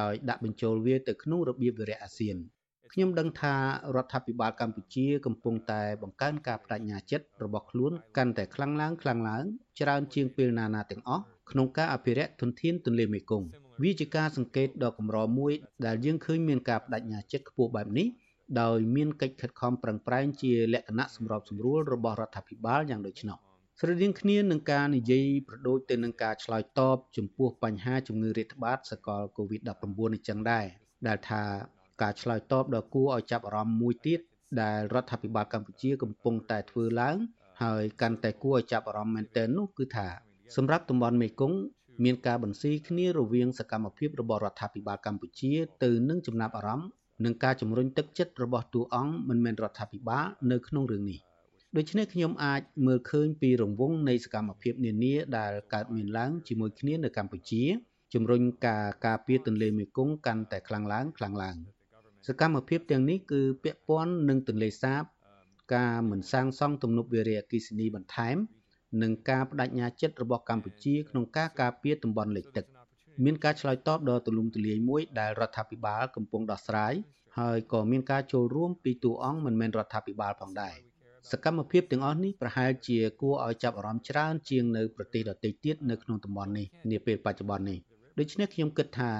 [0.00, 2.36] ដោយដាក់បញ្ចូលវាទៅក្នុងរបៀបវិរៈអាស៊ាន
[2.92, 3.54] ខ្ញុំដឹងថា
[3.96, 9.44] រដ្ឋាភិបាលកម្ពុជាកំពុងតែបង្កើនការបដិញ្ញាចិត្តរបស់ខ្លួនកាន់តែខ្លាំងឡើងខ្លាំងឡើង
[9.80, 13.48] ច្រើនជាងពេលណាណាទាំងអស់ក្នុងការអភិរក្សធនធានទន្លេមេគង្គ
[13.82, 15.52] វាជាការសង្កេតដ៏កម្រមួយ
[15.86, 18.06] ដែលយើងឃើញមានការបដិញ្ញាចិត្តខ្ពស់បែបនេះ
[18.61, 23.37] ដោយមានកិច្ចខិតខំប្រឹងប្រែងជាលក្ខណៈសម្របសម្រួលរបស់រដ្ឋាភិបាលយ៉ាងដូចនោះ
[23.79, 30.65] ស្រដៀងគ្នានឹងការនិយាយប្រដូចទៅនឹងការឆ្លើយតបចំពោះបញ្ហាជំងឺរាតត្បាតសកល COVID-19 នេះចឹងដែរ
[31.07, 31.43] ដែលថា
[32.01, 34.19] ការឆ្លើយតបដ៏គួរឲ្យចាប់អារម្មណ៍មួយទៀត
[34.61, 37.17] ដែលរដ្ឋាភិបាលកម្ពុជាកំពុងតែធ្វើឡើង
[37.63, 40.07] ហើយកាន់តែគួរឲ្យចាប់អារម្មណ៍មែនទែននោះគឺថា
[40.55, 41.59] សម្រាប់តំបន់មេគង្គ
[42.03, 45.51] មានការបន្ស៊ីគ្នារវាងសកម្មភាពរបស់រដ្ឋាភិបាលកម្ពុជា
[45.83, 46.89] ទៅនឹងចំណាប់អារម្មណ៍
[47.23, 51.19] និងការជំរុញទឹកចិត្តរបស់តួអង្គមិនមែនរដ្ឋាភិបាលនៅក្នុងរឿងនេះ
[51.77, 57.63] ដូច្នេះខ្ញុំអាចមើលឃើញពីរង្វង់នៃសកម្មភាពនានាដែលកើតមានឡើងជាមួយគ្នានៅកម្ពុជា
[58.13, 61.57] ជំរុញការការពារទន្លេមេគង្គកាន់តែខ្លាំងឡើងខ្លាំងឡើង
[62.27, 65.03] សកម្មភាពទាំងនេះគឺពាក់ព័ន្ធនឹងទន្លេសាប
[65.75, 68.37] ការមិនសាងសង់ទំនប់វារីអគ្គិសនីបន្ថែម
[69.01, 72.65] និងការបដិញ្ញាចិត្តរបស់កម្ពុជាក្នុងការការពារតំបន់លិចទឹក
[73.23, 76.93] មានការឆ្លើយតបដ៏ទូលំទូលាយមួយដែលរដ្ឋាភិបាលកំពុងដោះស្រាយ
[77.39, 80.75] ហើយក៏មានការចូលរួមពីតួអង្គមិនមែនរដ្ឋាភិបាលផងដែរ
[81.31, 87.79] សកម្មភាពទាំងអស់នេះប្រហែលជាគួរឲ្យចាប់អារម្មណ៍ច្រើនជាងនៅប្រទេសដទៃទៀតនៅក្នុងតំបន់នេះនាពេលបច្ចុប្បន្ននេះ
[88.19, 89.11] ដូច្នេះខ្ញុំគិតថា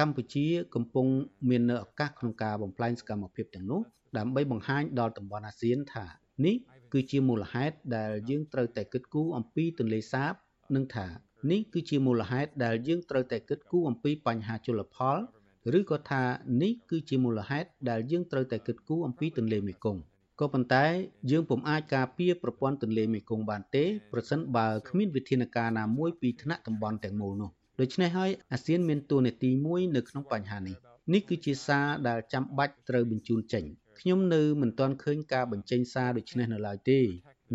[0.00, 1.06] កម្ពុជាកំពុង
[1.48, 3.80] មាននៅឱកាសក្នុងការបំផ្លាញសកម្មភាពទាំងនោះ
[4.18, 6.06] ដើម្បីបង្ហាញដល់តំបន់អាស៊ានថា
[6.46, 6.56] នេះ
[6.92, 10.32] គឺជាមូលហេតុដែលយើងត្រូវតែគិតគូរអំពីទន្លេសាប
[10.74, 11.06] និងថា
[11.50, 15.18] នេះគឺជាមូលហេតុដែលយើងត្រូវតែគិតគូរអំពីបញ្ហាជលផល
[15.78, 16.22] ឬក៏ថា
[16.62, 20.02] នេះគឺជាមូលហេតុដែលយើងត្រូវតែគិតគូរអំពីទន្លេមេគង្គ
[20.40, 20.86] ក៏ប៉ុន្តែ
[21.30, 30.76] យើងពុំអាចការពារប្រព័ន្ធទន្លេមេគង្គបានទេប្រសិនបើគ្មានវិធានការណាមួយពីថ្នាក់តំបន់ទាំងមូលនោះដូច្នេះហើយអាស៊ានមានតួនាទីមួយនៅក្នុងបញ្ហានេះ
[31.12, 33.64] នេះគឺជាសារដែលចាំបាច់ត្រូវបញ្ជូនចេញ
[33.98, 37.00] ខ្ញុំនៅមិនទាន់ឃើញការបញ្ចេញសារដូចនេះនៅឡើយទេ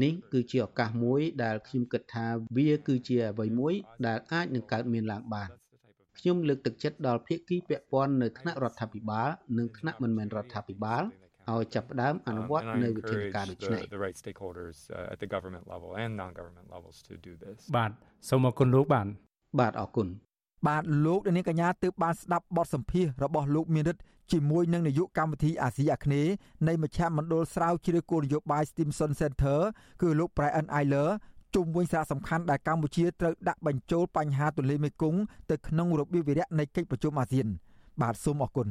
[0.02, 2.26] នេះគឺជាឱកាសមួយដែលខ្ញុំគិតថា
[2.58, 3.74] វាគឺជាអ្វីមួយ
[4.08, 5.50] ដែលអាចនឹងកើតមានឡើងបាន
[6.20, 11.04] ខ្ញុំលើកទឹកចិត្តដល់ភាគីពាក់ព័ន្ធនៅថ្នាក់រដ្ឋាភិបាលនិងថ្នាក់មិនមែនរដ្ឋាភិបាល
[11.52, 17.92] ឲ្យចាប់ផ្ដើមអនុវត្តនៅវិធានការដូចនេះ the right stakeholders uh, at the government level and non-government levels to do this បាទ
[18.30, 19.08] សូមអរគុណលោកបាន
[19.60, 20.08] បាទអរគុណ
[20.68, 24.02] បាទលោកនាងកញ្ញាទើបបានស្ដាប់បទសម្ភាសរបស់លោកមានរិទ្ធ
[24.32, 26.32] ជាមួយនឹងនាយកកម្មវិធីអាស៊ីអាគ្នេយ៍
[26.68, 29.60] នៃមជ្ឈមណ្ឌលស្រាវជ្រាវគោលនយោបាយ Stimson Center
[30.02, 31.10] គឺលោក Brian Eiler
[31.56, 35.20] ជុំវិញសារៈសំខាន់ដែលកម្ពុជាត្រូវដាក់បញ្ចូលបញ្ហាទន្លេមេគង្គ
[35.52, 37.48] ទៅក្នុងរបៀបវិរៈនៃកិច្ចប្រជុំអាស៊ាន
[38.02, 38.68] បាទសូមអរគុណ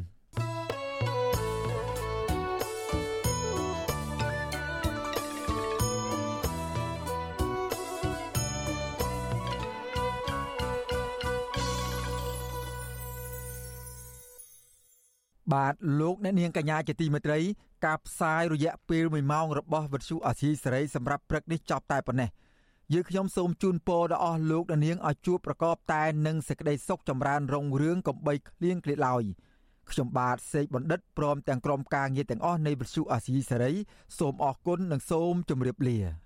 [15.52, 17.40] បាទលោកអ្នកនាងកញ្ញាជាទីមេត្រី
[17.86, 22.30] ការផ្សាយរយៈពេល1ម៉ោងរបស់វិទ្យុអាស៊ីសេរីសម្រាប់ព្រឹកនេះចប់តែប៉ុណ្ណេះ
[22.92, 29.24] យើងខ្ញុំសូមជូនពរដល់អស់លោកអ្នកនាងឲ្យជួបប្រកបតែនឹងសេចក្តីសុខចម្រើនរុងរឿងកំបីគ្លៀងគ្លាតឡើយ
[29.90, 33.72] ខ្ញុំបាទសេកបណ្ឌិតព្រមទាំងក្រុមការងារទាំងអស់នៃវិទ្យុអាស៊ីសេរី
[34.18, 36.21] សូមអរគុណនិងសូមជម្រាបលា